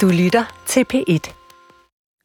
Du 0.00 0.08
lytter 0.08 0.44
til 0.66 0.84
P1. 0.94 1.32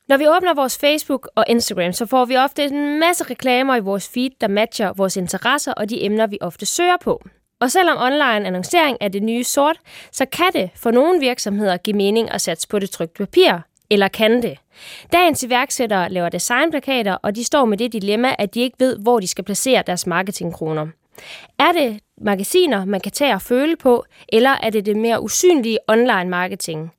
Når 0.07 0.17
vi 0.17 0.27
åbner 0.27 0.53
vores 0.53 0.77
Facebook 0.77 1.29
og 1.35 1.45
Instagram, 1.47 1.93
så 1.93 2.05
får 2.05 2.25
vi 2.25 2.37
ofte 2.37 2.63
en 2.63 2.99
masse 2.99 3.23
reklamer 3.23 3.75
i 3.75 3.79
vores 3.79 4.09
feed, 4.09 4.29
der 4.41 4.47
matcher 4.47 4.93
vores 4.93 5.17
interesser 5.17 5.73
og 5.73 5.89
de 5.89 6.05
emner, 6.05 6.27
vi 6.27 6.37
ofte 6.41 6.65
søger 6.65 6.97
på. 7.01 7.23
Og 7.61 7.71
selvom 7.71 7.97
online 7.97 8.47
annoncering 8.47 8.97
er 9.01 9.07
det 9.07 9.23
nye 9.23 9.43
sort, 9.43 9.79
så 10.11 10.25
kan 10.25 10.49
det 10.53 10.69
for 10.75 10.91
nogle 10.91 11.19
virksomheder 11.19 11.77
give 11.77 11.95
mening 11.95 12.31
at 12.31 12.41
satse 12.41 12.67
på 12.67 12.79
det 12.79 12.89
trygte 12.89 13.25
papir. 13.25 13.59
Eller 13.89 14.07
kan 14.07 14.41
det? 14.41 14.57
Dagens 15.13 15.43
iværksættere 15.43 16.09
laver 16.09 16.29
designplakater, 16.29 17.13
og 17.13 17.35
de 17.35 17.43
står 17.43 17.65
med 17.65 17.77
det 17.77 17.93
dilemma, 17.93 18.35
at 18.39 18.53
de 18.53 18.61
ikke 18.61 18.79
ved, 18.79 18.97
hvor 18.97 19.19
de 19.19 19.27
skal 19.27 19.43
placere 19.43 19.83
deres 19.87 20.07
marketingkroner. 20.07 20.87
Er 21.59 21.71
det 21.71 21.99
magasiner, 22.21 22.85
man 22.85 23.01
kan 23.01 23.11
tage 23.11 23.33
og 23.33 23.41
føle 23.41 23.75
på, 23.75 24.05
eller 24.29 24.49
er 24.63 24.69
det 24.69 24.85
det 24.85 24.97
mere 24.97 25.23
usynlige 25.23 25.77
online 25.87 26.29
marketing? 26.29 26.91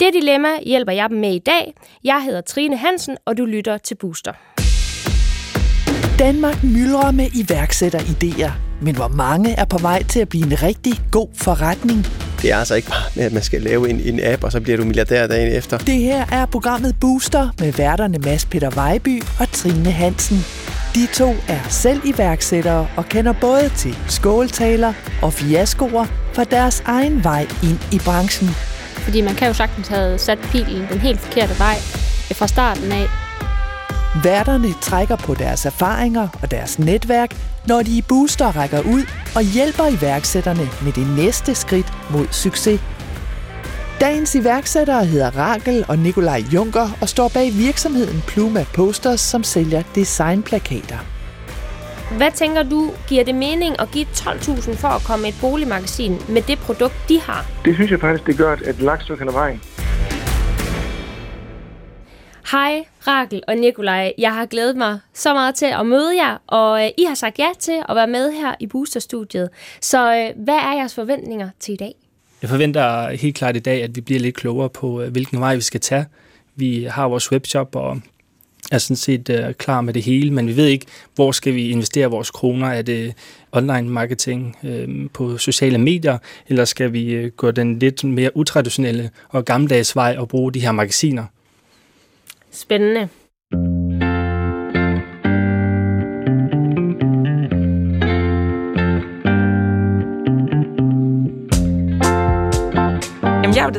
Det 0.00 0.10
dilemma 0.12 0.48
hjælper 0.66 0.92
jeg 0.92 1.10
dem 1.10 1.18
med 1.18 1.34
i 1.34 1.38
dag. 1.38 1.74
Jeg 2.04 2.22
hedder 2.24 2.40
Trine 2.40 2.76
Hansen, 2.76 3.16
og 3.26 3.38
du 3.38 3.44
lytter 3.44 3.78
til 3.78 3.94
Booster. 3.94 4.32
Danmark 6.18 6.64
myldrer 6.64 7.10
med 7.10 7.26
iværksætteridéer, 7.26 8.50
men 8.82 8.96
hvor 8.96 9.08
mange 9.08 9.52
er 9.52 9.64
på 9.64 9.78
vej 9.78 10.02
til 10.02 10.20
at 10.20 10.28
blive 10.28 10.46
en 10.46 10.62
rigtig 10.62 10.92
god 11.10 11.28
forretning? 11.34 12.06
Det 12.42 12.52
er 12.52 12.56
altså 12.56 12.74
ikke 12.74 12.88
bare 12.88 13.10
med, 13.16 13.24
at 13.24 13.32
man 13.32 13.42
skal 13.42 13.62
lave 13.62 13.90
en, 13.90 14.00
en 14.00 14.20
app, 14.22 14.44
og 14.44 14.52
så 14.52 14.60
bliver 14.60 14.76
du 14.76 14.84
milliardær 14.84 15.26
dagen 15.26 15.52
efter. 15.52 15.78
Det 15.78 15.94
her 15.94 16.26
er 16.32 16.46
programmet 16.46 16.96
Booster 17.00 17.48
med 17.58 17.72
værterne 17.72 18.18
Mads 18.18 18.44
Peter 18.44 18.70
Vejby 18.70 19.22
og 19.40 19.52
Trine 19.52 19.90
Hansen. 19.90 20.36
De 20.94 21.06
to 21.14 21.34
er 21.48 21.68
selv 21.68 22.00
iværksættere 22.04 22.88
og 22.96 23.04
kender 23.04 23.34
både 23.40 23.68
til 23.68 23.98
skåltaler 24.08 24.92
og 25.22 25.32
fiaskoer 25.32 26.06
fra 26.32 26.44
deres 26.44 26.82
egen 26.86 27.24
vej 27.24 27.46
ind 27.62 27.78
i 27.92 27.98
branchen. 28.04 28.71
Fordi 29.02 29.20
man 29.20 29.34
kan 29.34 29.48
jo 29.48 29.54
sagtens 29.54 29.88
have 29.88 30.18
sat 30.18 30.38
pilen 30.38 30.86
den 30.90 31.00
helt 31.00 31.20
forkerte 31.20 31.58
vej 31.58 31.74
fra 32.32 32.46
starten 32.46 32.92
af. 32.92 33.06
Værterne 34.24 34.74
trækker 34.80 35.16
på 35.16 35.34
deres 35.34 35.66
erfaringer 35.66 36.28
og 36.42 36.50
deres 36.50 36.78
netværk, 36.78 37.36
når 37.66 37.82
de 37.82 37.96
i 37.96 38.02
Booster 38.02 38.56
rækker 38.56 38.80
ud 38.80 39.02
og 39.36 39.42
hjælper 39.42 39.86
iværksætterne 39.98 40.68
med 40.82 40.92
det 40.92 41.06
næste 41.16 41.54
skridt 41.54 41.92
mod 42.10 42.26
succes. 42.30 42.80
Dagens 44.00 44.34
iværksættere 44.34 45.04
hedder 45.04 45.30
Rakel 45.30 45.84
og 45.88 45.98
Nikolaj 45.98 46.44
Junker 46.52 46.90
og 47.00 47.08
står 47.08 47.28
bag 47.28 47.52
virksomheden 47.52 48.22
Pluma 48.26 48.64
Posters, 48.74 49.20
som 49.20 49.44
sælger 49.44 49.82
designplakater. 49.94 51.11
Hvad 52.16 52.30
tænker 52.34 52.62
du, 52.62 52.90
giver 53.08 53.24
det 53.24 53.34
mening 53.34 53.80
at 53.80 53.88
give 53.92 54.04
12.000 54.04 54.76
for 54.76 54.88
at 54.88 55.02
komme 55.02 55.28
et 55.28 55.34
boligmagasin 55.40 56.12
med 56.28 56.42
det 56.42 56.58
produkt, 56.58 56.94
de 57.08 57.20
har? 57.20 57.46
Det 57.64 57.74
synes 57.74 57.90
jeg 57.90 58.00
faktisk, 58.00 58.26
det 58.26 58.36
gør 58.36 58.52
et 58.52 58.80
langt 58.80 59.02
stykke 59.02 59.24
hen 59.24 59.32
vejen. 59.32 59.60
Hej, 62.52 62.84
Rakel 63.06 63.42
og 63.48 63.56
Nikolaj. 63.56 64.12
Jeg 64.18 64.34
har 64.34 64.46
glædet 64.46 64.76
mig 64.76 64.98
så 65.14 65.34
meget 65.34 65.54
til 65.54 65.66
at 65.66 65.86
møde 65.86 66.16
jer, 66.16 66.36
og 66.46 66.84
øh, 66.84 66.90
I 66.98 67.04
har 67.04 67.14
sagt 67.14 67.38
ja 67.38 67.48
til 67.58 67.82
at 67.88 67.96
være 67.96 68.06
med 68.06 68.32
her 68.32 68.54
i 68.60 68.66
Booster-studiet. 68.66 69.48
Så 69.80 70.14
øh, 70.16 70.44
hvad 70.44 70.54
er 70.54 70.72
jeres 70.72 70.94
forventninger 70.94 71.48
til 71.60 71.74
i 71.74 71.76
dag? 71.76 71.94
Jeg 72.42 72.50
forventer 72.50 73.10
helt 73.10 73.36
klart 73.36 73.56
i 73.56 73.60
dag, 73.60 73.82
at 73.82 73.96
vi 73.96 74.00
bliver 74.00 74.20
lidt 74.20 74.36
klogere 74.36 74.70
på, 74.70 75.02
øh, 75.02 75.12
hvilken 75.12 75.40
vej 75.40 75.54
vi 75.54 75.60
skal 75.60 75.80
tage. 75.80 76.06
Vi 76.56 76.88
har 76.90 77.08
vores 77.08 77.32
webshop 77.32 77.76
og 77.76 78.00
er 78.72 78.78
sådan 78.78 78.96
set 78.96 79.30
uh, 79.30 79.52
klar 79.52 79.80
med 79.80 79.94
det 79.94 80.02
hele, 80.02 80.30
men 80.30 80.46
vi 80.46 80.56
ved 80.56 80.66
ikke, 80.66 80.86
hvor 81.14 81.32
skal 81.32 81.54
vi 81.54 81.68
investere 81.68 82.06
vores 82.06 82.30
kroner. 82.30 82.66
Er 82.66 82.82
det 82.82 83.14
online 83.52 83.88
marketing 83.88 84.56
uh, 84.62 85.10
på 85.12 85.38
sociale 85.38 85.78
medier, 85.78 86.18
eller 86.48 86.64
skal 86.64 86.92
vi 86.92 87.24
uh, 87.24 87.30
gå 87.30 87.50
den 87.50 87.78
lidt 87.78 88.04
mere 88.04 88.36
utraditionelle 88.36 89.10
og 89.28 89.44
gammeldags 89.44 89.96
vej 89.96 90.16
og 90.18 90.28
bruge 90.28 90.52
de 90.52 90.60
her 90.60 90.72
magasiner? 90.72 91.24
Spændende. 92.50 93.08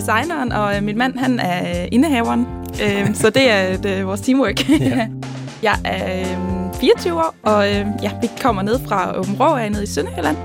Designeren, 0.04 0.52
og 0.52 0.78
øh, 0.78 0.84
min 0.84 0.98
mand 0.98 1.20
han 1.20 1.40
er 1.40 1.82
øh, 1.82 1.88
indehaveren, 1.92 2.48
øh, 2.84 3.16
så 3.16 3.30
det 3.30 3.50
er 3.50 3.78
det, 3.78 4.08
vores 4.08 4.22
teamwork. 4.22 4.70
Ja. 4.70 5.08
jeg 5.64 5.80
er 5.86 6.20
øh, 6.20 6.74
24 6.80 7.14
år, 7.14 7.36
og 7.44 7.70
øh, 7.70 7.86
ja, 8.04 8.12
vi 8.22 8.30
kommer 8.42 8.62
ned 8.62 8.80
fra 8.88 9.20
Åben 9.20 9.36
Rå, 9.40 9.56
jeg 9.56 9.66
er 9.66 9.70
nede 9.70 9.84
i 9.84 9.88
Sønderjylland. 9.88 10.38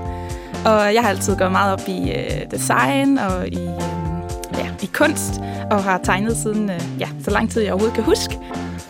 Og 0.65 0.93
jeg 0.93 1.01
har 1.01 1.09
altid 1.09 1.37
gået 1.37 1.51
meget 1.51 1.73
op 1.73 1.81
i 1.87 2.11
øh, 2.11 2.51
design 2.51 3.17
og 3.17 3.47
i, 3.47 3.57
øh, 3.57 4.57
ja, 4.57 4.67
i 4.81 4.89
kunst, 4.93 5.41
og 5.71 5.83
har 5.83 5.99
tegnet 6.03 6.37
siden 6.37 6.69
øh, 6.69 6.81
ja, 6.99 7.07
så 7.23 7.31
lang 7.31 7.51
tid 7.51 7.61
jeg 7.61 7.71
overhovedet 7.71 7.95
kan 7.95 8.03
huske. 8.03 8.37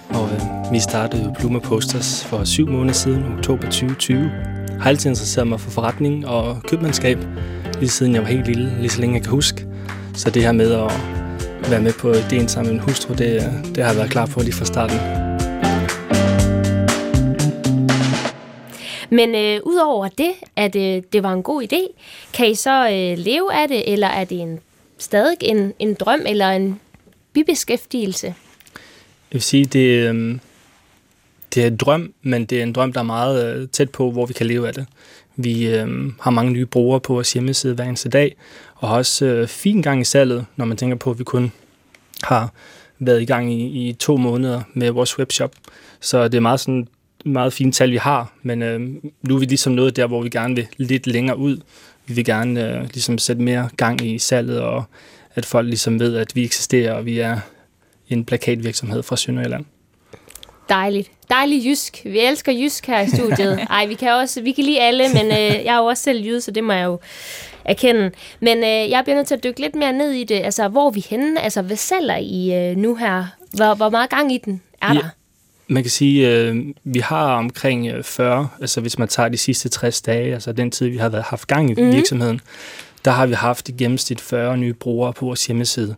Og 0.10 0.30
øh, 0.34 0.74
vi 0.74 0.80
startede 0.80 1.34
Pluma 1.40 1.60
Posters 1.60 2.26
for 2.26 2.44
syv 2.44 2.68
måneder 2.68 2.94
siden, 2.94 3.24
oktober 3.38 3.64
2020. 3.64 4.32
Har 4.80 4.90
altid 4.90 5.10
interesseret 5.10 5.48
mig 5.48 5.60
for 5.60 5.72
forretning 5.72 6.28
og 6.28 6.64
købmandskab, 6.64 7.18
lige 7.80 7.90
siden 7.90 8.14
jeg 8.14 8.22
var 8.22 8.28
helt 8.28 8.48
lille, 8.48 8.80
lige 8.80 8.90
så 8.90 9.00
længe 9.00 9.16
jeg 9.16 9.24
kan 9.24 9.32
huske. 9.32 9.69
Så 10.20 10.30
det 10.30 10.44
her 10.44 10.52
med 10.52 10.72
at 10.72 10.92
være 11.72 11.82
med 11.82 11.94
på 11.94 12.14
ideen 12.14 12.48
sammen 12.48 12.74
med 12.74 12.82
en 12.82 12.88
hustru, 12.90 13.14
det, 13.14 13.42
det 13.76 13.84
har 13.84 13.92
jeg 13.92 13.96
været 13.96 14.12
klar 14.12 14.26
på 14.26 14.42
lige 14.42 14.54
fra 14.54 14.66
starten. 14.66 14.98
Men 19.10 19.36
øh, 19.36 19.60
udover 19.64 20.08
det, 20.08 20.32
at 20.56 20.76
øh, 20.76 21.04
det 21.14 21.24
var 21.24 21.34
en 21.34 21.44
god 21.44 21.64
idé, 21.64 22.02
kan 22.34 22.52
I 22.52 22.56
så 22.56 22.90
øh, 22.90 23.18
leve 23.18 23.54
af 23.54 23.68
det, 23.68 23.94
eller 23.94 24.08
er 24.08 24.24
det 24.24 24.40
en, 24.42 24.60
stadig 24.98 25.38
en, 25.42 25.74
en 25.80 25.94
drøm 25.94 26.22
eller 26.26 26.50
en 26.50 26.80
bibeskæftigelse? 27.34 28.28
Jeg 28.28 28.36
vil 29.32 29.42
sige, 29.42 29.66
det, 29.66 30.10
øh, 30.10 30.40
det 31.54 31.64
er 31.64 31.68
en 31.68 31.78
drøm, 31.78 32.14
men 32.22 32.46
det 32.46 32.60
er 32.60 32.64
en 32.64 32.74
drøm, 32.74 32.94
der 32.94 33.00
er 33.00 33.04
meget 33.04 33.56
øh, 33.56 33.68
tæt 33.68 33.90
på, 33.90 34.12
hvor 34.12 34.26
vi 34.26 34.34
kan 34.34 34.46
leve 34.46 34.68
af 34.68 34.74
det. 34.74 34.86
Vi 35.42 35.68
øh, 35.68 35.88
har 36.22 36.32
mange 36.32 36.52
nye 36.52 36.66
brugere 36.66 37.00
på 37.00 37.14
vores 37.14 37.34
hjemmeside 37.34 37.74
hver 37.74 37.86
eneste 37.86 38.10
dag, 38.10 38.36
og 38.76 38.90
har 38.90 38.96
også 38.96 39.26
øh, 39.26 39.48
fin 39.48 39.82
gang 39.82 40.02
i 40.02 40.04
salget, 40.04 40.46
når 40.56 40.66
man 40.66 40.78
tænker 40.78 40.96
på, 40.96 41.12
at 41.12 41.20
vi 41.20 41.24
kun 41.24 41.52
har 42.24 42.54
været 43.00 43.22
i 43.22 43.26
gang 43.26 43.54
i, 43.54 43.90
i 43.90 43.94
to 43.94 44.18
måneder 44.18 44.62
med 44.74 44.92
vores 44.92 45.20
webshop. 45.20 45.56
Så 46.00 46.28
det 46.28 46.38
er 46.38 46.42
meget 46.42 46.60
sådan 46.60 46.88
meget 47.26 47.54
fine 47.54 47.72
tal, 47.72 47.92
vi 47.92 47.98
har, 47.98 48.34
men 48.42 48.62
øh, 48.62 48.80
nu 49.22 49.36
er 49.36 49.40
vi 49.40 49.46
ligesom 49.46 49.74
nået 49.74 49.96
der, 49.96 50.08
hvor 50.08 50.22
vi 50.22 50.30
gerne 50.30 50.56
vil 50.56 50.68
lidt 50.78 51.08
længere 51.08 51.38
ud. 51.38 51.58
Vi 52.06 52.14
vil 52.14 52.26
gerne 52.26 52.76
øh, 52.76 52.82
ligesom 52.82 53.18
sætte 53.18 53.42
mere 53.42 53.70
gang 53.78 54.06
i 54.06 54.20
salget, 54.20 54.60
og 54.60 54.84
at 55.36 55.46
folk 55.46 55.68
ligesom 55.68 56.00
ved, 56.00 56.16
at 56.16 56.36
vi 56.36 56.44
eksisterer, 56.44 56.94
og 56.94 57.06
vi 57.06 57.20
er 57.20 57.40
en 58.10 58.26
plakatvirksomhed 58.26 59.04
fra 59.04 59.18
Sønderjylland. 59.18 59.66
Dejligt. 60.70 61.12
Dejlig 61.30 61.66
jysk. 61.66 62.02
Vi 62.04 62.20
elsker 62.20 62.52
jysk 62.52 62.88
her 62.88 63.00
i 63.00 63.08
studiet. 63.10 63.60
Ej, 63.70 63.86
vi 63.86 63.94
kan 63.94 64.12
også, 64.12 64.42
vi 64.42 64.52
kan 64.52 64.64
lide 64.64 64.82
alle, 64.82 65.04
men 65.14 65.26
øh, 65.26 65.66
jeg 65.66 65.76
er 65.76 65.78
jo 65.78 65.86
også 65.86 66.04
selv 66.04 66.26
jyde, 66.26 66.42
så 66.42 66.52
det 66.52 66.64
må 66.64 66.74
jeg 66.74 66.86
jo 66.86 67.00
erkende. 67.66 68.12
Men 68.40 68.58
øh, 68.58 68.90
jeg 68.90 69.02
bliver 69.04 69.16
nødt 69.16 69.28
til 69.28 69.36
at 69.36 69.44
dykke 69.44 69.60
lidt 69.60 69.76
mere 69.76 69.94
ned 69.94 70.12
i 70.12 70.24
det. 70.24 70.36
Altså, 70.36 70.68
hvor 70.68 70.88
er 70.88 70.92
vi 70.92 71.06
henne? 71.10 71.42
Altså, 71.42 71.62
hvad 71.62 71.78
sælger 71.78 72.18
I 72.18 72.54
øh, 72.72 72.78
nu 72.78 72.96
her? 72.96 73.26
Hvor, 73.54 73.74
hvor 73.76 73.90
meget 73.90 74.10
gang 74.10 74.34
i 74.34 74.38
den 74.38 74.62
er 74.82 74.94
Ja. 74.94 75.00
der? 75.00 75.10
Man 75.68 75.84
kan 75.84 75.90
sige, 75.90 76.30
øh, 76.30 76.56
vi 76.84 77.00
har 77.00 77.34
omkring 77.36 77.88
øh, 77.88 78.04
40, 78.04 78.50
altså 78.62 78.82
hvis 78.82 79.00
man 79.00 79.08
tager 79.08 79.30
de 79.30 79.38
sidste 79.38 79.70
60 79.70 80.02
dage, 80.02 80.34
altså 80.34 80.52
den 80.52 80.72
tid, 80.72 80.88
vi 80.88 80.98
har 80.98 81.10
været, 81.10 81.24
haft 81.24 81.48
gang 81.48 81.70
i 81.70 81.74
mm. 81.74 81.92
virksomheden, 81.92 82.42
der 83.06 83.12
har 83.12 83.26
vi 83.26 83.34
haft 83.34 83.70
i 83.70 83.72
gennemsnit 83.72 84.22
40 84.22 84.58
nye 84.58 84.74
brugere 84.74 85.14
på 85.14 85.26
vores 85.26 85.46
hjemmeside, 85.46 85.96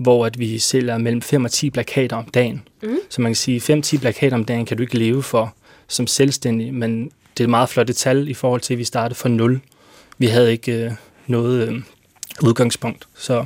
hvor 0.00 0.26
at 0.26 0.38
vi 0.38 0.58
sælger 0.58 0.98
mellem 0.98 1.22
5 1.22 1.44
og 1.44 1.50
10 1.50 1.70
plakater 1.70 2.16
om 2.16 2.24
dagen. 2.24 2.62
Mm. 2.82 2.96
Så 3.10 3.20
man 3.20 3.30
kan 3.30 3.36
sige, 3.36 3.78
5-10 3.78 3.98
plakater 3.98 4.36
om 4.36 4.44
dagen 4.44 4.66
kan 4.66 4.76
du 4.76 4.82
ikke 4.82 4.98
leve 4.98 5.22
for 5.22 5.54
som 5.88 6.06
selvstændig, 6.06 6.74
men 6.74 7.04
det 7.04 7.40
er 7.40 7.44
et 7.44 7.50
meget 7.50 7.68
flot 7.68 7.86
tal 7.86 8.28
i 8.28 8.34
forhold 8.34 8.60
til, 8.60 8.74
at 8.74 8.78
vi 8.78 8.84
startede 8.84 9.14
fra 9.14 9.28
0. 9.28 9.60
Vi 10.18 10.26
havde 10.26 10.52
ikke 10.52 10.72
øh, 10.84 10.90
noget 11.26 11.68
øh, 11.68 11.82
udgangspunkt, 12.42 13.08
så, 13.14 13.20
så 13.26 13.34
Ja. 13.34 13.44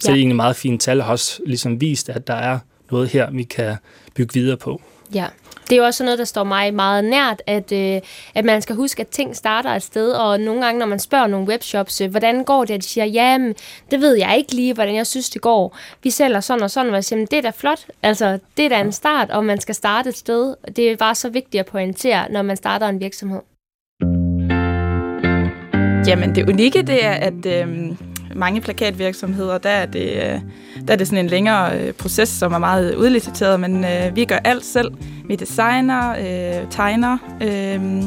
det 0.00 0.08
er 0.08 0.14
egentlig 0.14 0.36
meget 0.36 0.56
fint 0.56 0.82
tal, 0.82 1.00
og 1.00 1.04
har 1.06 1.12
også 1.12 1.40
ligesom 1.46 1.80
vist, 1.80 2.08
at 2.08 2.26
der 2.26 2.34
er 2.34 2.58
noget 2.90 3.08
her, 3.08 3.30
vi 3.30 3.42
kan 3.42 3.76
bygge 4.14 4.34
videre 4.34 4.56
på. 4.56 4.82
Ja. 5.14 5.26
Det 5.70 5.72
er 5.72 5.76
jo 5.76 5.84
også 5.84 6.04
noget, 6.04 6.18
der 6.18 6.24
står 6.24 6.44
mig 6.44 6.74
meget 6.74 7.04
nært, 7.04 7.42
at, 7.46 7.72
øh, 7.72 8.00
at 8.34 8.44
man 8.44 8.62
skal 8.62 8.76
huske, 8.76 9.00
at 9.00 9.08
ting 9.08 9.36
starter 9.36 9.70
et 9.70 9.82
sted, 9.82 10.10
og 10.12 10.40
nogle 10.40 10.64
gange, 10.64 10.78
når 10.78 10.86
man 10.86 10.98
spørger 10.98 11.26
nogle 11.26 11.46
webshops, 11.48 12.00
øh, 12.00 12.10
hvordan 12.10 12.44
går 12.44 12.64
det, 12.64 12.74
at 12.74 12.80
de 12.80 12.86
siger, 12.86 13.04
ja, 13.04 13.38
men 13.38 13.54
det 13.90 14.00
ved 14.00 14.14
jeg 14.14 14.34
ikke 14.38 14.54
lige, 14.54 14.74
hvordan 14.74 14.94
jeg 14.94 15.06
synes, 15.06 15.30
det 15.30 15.42
går. 15.42 15.76
Vi 16.02 16.10
sælger 16.10 16.40
sådan 16.40 16.62
og 16.62 16.70
sådan, 16.70 16.88
og 16.88 16.94
jeg 16.94 17.04
siger, 17.04 17.18
"Men 17.18 17.26
det 17.26 17.38
er 17.38 17.42
da 17.42 17.50
flot. 17.56 17.86
Altså, 18.02 18.38
det 18.56 18.64
er 18.64 18.68
da 18.68 18.80
en 18.80 18.92
start, 18.92 19.30
og 19.30 19.44
man 19.44 19.60
skal 19.60 19.74
starte 19.74 20.08
et 20.08 20.16
sted. 20.16 20.54
Det 20.76 20.90
er 20.90 20.96
bare 20.96 21.14
så 21.14 21.28
vigtigt 21.28 21.60
at 21.60 21.66
pointere, 21.66 22.32
når 22.32 22.42
man 22.42 22.56
starter 22.56 22.86
en 22.88 23.00
virksomhed. 23.00 23.40
Jamen, 26.06 26.34
det 26.34 26.48
unikke, 26.48 26.82
det 26.82 27.04
er, 27.04 27.12
at 27.12 27.46
øh, 27.46 27.68
mange 28.36 28.60
plakatvirksomheder, 28.60 29.58
der 29.58 29.70
er 29.70 29.86
det, 29.86 30.10
øh, 30.12 30.40
der 30.86 30.92
er 30.92 30.96
det 30.96 31.06
sådan 31.06 31.24
en 31.24 31.30
længere 31.30 31.78
øh, 31.78 31.92
proces, 31.92 32.28
som 32.28 32.52
er 32.52 32.58
meget 32.58 32.94
udliciteret, 32.94 33.60
men 33.60 33.84
øh, 33.84 34.16
vi 34.16 34.24
gør 34.24 34.38
alt 34.44 34.64
selv. 34.64 34.90
Vi 35.24 35.36
designer, 35.36 36.10
øh, 36.10 36.70
tegner 36.70 37.18
øh, 37.42 38.02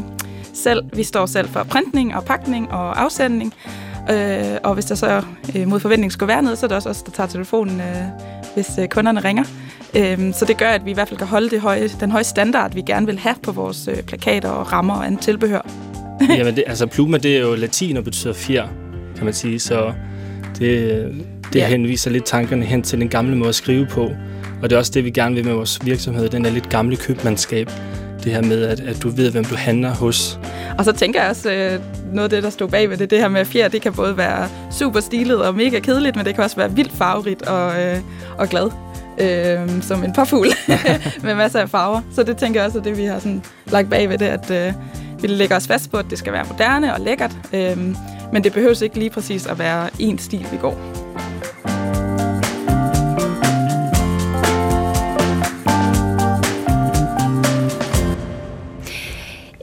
selv. 0.53 0.83
Vi 0.93 1.03
står 1.03 1.25
selv 1.25 1.49
for 1.49 1.63
printning 1.63 2.15
og 2.15 2.23
pakning 2.23 2.71
og 2.71 3.01
afsendning. 3.01 3.53
Øh, 4.11 4.57
og 4.63 4.73
hvis 4.73 4.85
der 4.85 4.95
så 4.95 5.23
øh, 5.55 5.67
mod 5.67 5.79
forventning 5.79 6.11
skulle 6.11 6.27
være 6.27 6.43
noget, 6.43 6.57
så 6.57 6.65
er 6.65 6.67
det 6.67 6.75
også 6.75 6.89
os, 6.89 7.01
der 7.01 7.11
tager 7.11 7.27
telefonen, 7.27 7.81
øh, 7.81 7.95
hvis 8.53 8.67
øh, 8.79 8.87
kunderne 8.87 9.19
ringer. 9.19 9.43
Øh, 9.95 10.33
så 10.33 10.45
det 10.45 10.57
gør, 10.57 10.69
at 10.69 10.85
vi 10.85 10.91
i 10.91 10.93
hvert 10.93 11.07
fald 11.07 11.17
kan 11.17 11.27
holde 11.27 11.49
det 11.49 11.61
høje, 11.61 11.87
den 11.87 12.11
høje 12.11 12.23
standard, 12.23 12.73
vi 12.73 12.81
gerne 12.81 13.05
vil 13.05 13.19
have 13.19 13.35
på 13.43 13.51
vores 13.51 13.87
øh, 13.87 14.03
plakater 14.03 14.49
og 14.49 14.71
rammer 14.71 14.93
og 14.93 15.05
andet 15.05 15.21
tilbehør. 15.21 15.61
Jamen, 16.29 16.55
det, 16.55 16.63
altså 16.67 16.87
pluma, 16.87 17.17
det 17.17 17.37
er 17.37 17.41
jo 17.41 17.55
latin 17.55 17.97
og 17.97 18.03
betyder 18.03 18.33
fjer, 18.33 18.67
kan 19.15 19.25
man 19.25 19.33
sige, 19.33 19.59
så 19.59 19.93
det, 20.59 21.07
det 21.53 21.59
Ja. 21.59 21.67
henviser 21.67 22.11
lidt 22.11 22.25
tankerne 22.25 22.65
hen 22.65 22.81
til 22.81 22.99
den 22.99 23.09
gamle 23.09 23.35
måde 23.35 23.49
at 23.49 23.55
skrive 23.55 23.85
på. 23.85 24.09
Og 24.63 24.69
det 24.69 24.75
er 24.75 24.79
også 24.79 24.91
det, 24.95 25.05
vi 25.05 25.09
gerne 25.09 25.35
vil 25.35 25.45
med 25.45 25.53
vores 25.53 25.79
virksomhed, 25.85 26.29
den 26.29 26.45
er 26.45 26.49
lidt 26.49 26.69
gamle 26.69 26.95
købmandskab. 26.95 27.69
Det 28.23 28.31
her 28.31 28.41
med, 28.41 28.63
at, 28.63 28.79
at 28.79 29.03
du 29.03 29.09
ved, 29.09 29.31
hvem 29.31 29.45
du 29.45 29.55
handler 29.55 29.89
hos. 29.89 30.39
Og 30.77 30.85
så 30.85 30.91
tænker 30.91 31.21
jeg 31.21 31.29
også, 31.29 31.51
øh, 31.51 31.79
noget 32.13 32.23
af 32.23 32.29
det, 32.29 32.43
der 32.43 32.49
stod 32.49 32.67
bagved 32.67 32.97
det, 32.97 33.09
det 33.09 33.19
her 33.19 33.27
med 33.27 33.45
fjer, 33.45 33.67
det 33.67 33.81
kan 33.81 33.93
både 33.93 34.17
være 34.17 34.49
super 34.71 34.99
stilet 34.99 35.41
og 35.41 35.55
mega 35.55 35.79
kedeligt, 35.79 36.15
men 36.15 36.25
det 36.25 36.35
kan 36.35 36.43
også 36.43 36.55
være 36.55 36.75
vildt 36.75 36.91
farverigt 36.91 37.41
og, 37.41 37.83
øh, 37.83 37.97
og 38.37 38.49
glad. 38.49 38.69
Øh, 39.21 39.81
som 39.81 40.03
en 40.03 40.13
påfugl 40.13 40.47
med 41.23 41.35
masser 41.35 41.59
af 41.59 41.69
farver. 41.69 42.01
Så 42.15 42.23
det 42.23 42.37
tænker 42.37 42.59
jeg 42.59 42.67
også, 42.67 42.79
at 42.79 42.85
det 42.85 42.97
vi 42.97 43.03
har 43.03 43.19
sådan 43.19 43.43
lagt 43.71 43.89
bagved 43.89 44.17
det, 44.17 44.25
at 44.25 44.51
øh, 44.51 44.73
vi 45.21 45.27
lægger 45.27 45.55
os 45.55 45.67
fast 45.67 45.91
på, 45.91 45.97
at 45.97 46.05
det 46.09 46.17
skal 46.17 46.33
være 46.33 46.45
moderne 46.51 46.93
og 46.93 46.99
lækkert. 47.01 47.31
Øh, 47.53 47.77
men 48.33 48.43
det 48.43 48.53
behøves 48.53 48.81
ikke 48.81 48.99
lige 48.99 49.09
præcis 49.09 49.47
at 49.47 49.59
være 49.59 49.87
én 49.87 50.17
stil, 50.17 50.47
vi 50.51 50.57
går. 50.57 51.01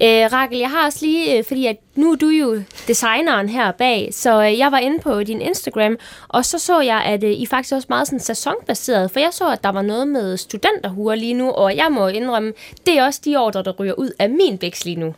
Øh, 0.03 0.33
Rakel, 0.33 0.59
jeg 0.59 0.71
har 0.71 0.87
også 0.87 0.99
lige, 1.07 1.39
øh, 1.39 1.45
fordi 1.45 1.67
at 1.67 1.77
nu 1.95 2.13
er 2.13 2.17
du 2.17 2.29
jo 2.29 2.63
designeren 2.89 3.49
her 3.49 3.73
bag, 3.73 4.09
så 4.13 4.43
øh, 4.43 4.59
jeg 4.59 4.73
var 4.73 4.79
inde 4.79 4.99
på 4.99 5.23
din 5.23 5.41
Instagram, 5.41 5.97
og 6.29 6.45
så 6.45 6.59
så 6.59 6.81
jeg, 6.81 7.03
at 7.05 7.25
øh, 7.25 7.31
I 7.31 7.47
faktisk 7.47 7.75
også 7.75 7.87
meget 7.91 8.07
sådan 8.07 8.21
sæsonbaseret, 8.21 9.11
for 9.11 9.21
jeg 9.21 9.29
så, 9.33 9.51
at 9.51 9.65
der 9.65 9.73
var 9.73 9.83
noget 9.83 10.09
med 10.09 10.37
studenterhuer 10.37 11.15
lige 11.15 11.35
nu, 11.35 11.51
og 11.51 11.77
jeg 11.77 11.89
må 11.91 12.07
indrømme, 12.09 12.53
det 12.87 12.99
er 12.99 13.05
også 13.05 13.21
de 13.25 13.37
ordre, 13.37 13.63
der 13.63 13.73
ryger 13.73 13.95
ud 13.95 14.11
af 14.19 14.31
min 14.31 14.59
bæks 14.59 14.85
lige 14.85 15.01
nu. 15.01 15.15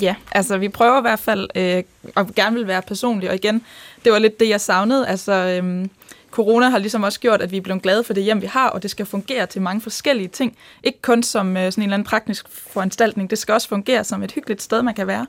Ja, 0.00 0.14
altså 0.32 0.58
vi 0.58 0.68
prøver 0.68 0.98
i 0.98 1.00
hvert 1.00 1.18
fald, 1.18 1.48
øh, 1.54 1.82
og 2.14 2.34
gerne 2.34 2.56
vil 2.56 2.66
være 2.66 2.82
personlige, 2.82 3.30
og 3.30 3.34
igen, 3.34 3.64
det 4.04 4.12
var 4.12 4.18
lidt 4.18 4.40
det, 4.40 4.48
jeg 4.48 4.60
savnede. 4.60 5.08
Altså, 5.08 5.32
Øh, 5.32 5.86
corona 6.36 6.68
har 6.68 6.78
ligesom 6.78 7.02
også 7.02 7.20
gjort, 7.20 7.42
at 7.42 7.50
vi 7.50 7.56
er 7.56 7.60
blevet 7.60 7.82
glade 7.82 8.04
for 8.04 8.14
det 8.14 8.22
hjem, 8.22 8.42
vi 8.42 8.46
har, 8.46 8.68
og 8.68 8.82
det 8.82 8.90
skal 8.90 9.06
fungere 9.06 9.46
til 9.46 9.62
mange 9.62 9.80
forskellige 9.80 10.28
ting. 10.28 10.56
Ikke 10.82 11.02
kun 11.02 11.22
som 11.22 11.56
øh, 11.56 11.72
sådan 11.72 11.82
en 11.82 11.82
eller 11.82 11.94
anden 11.94 12.08
praktisk 12.08 12.46
foranstaltning, 12.48 13.30
det 13.30 13.38
skal 13.38 13.52
også 13.52 13.68
fungere 13.68 14.04
som 14.04 14.22
et 14.22 14.32
hyggeligt 14.32 14.62
sted, 14.62 14.82
man 14.82 14.94
kan 14.94 15.06
være. 15.06 15.26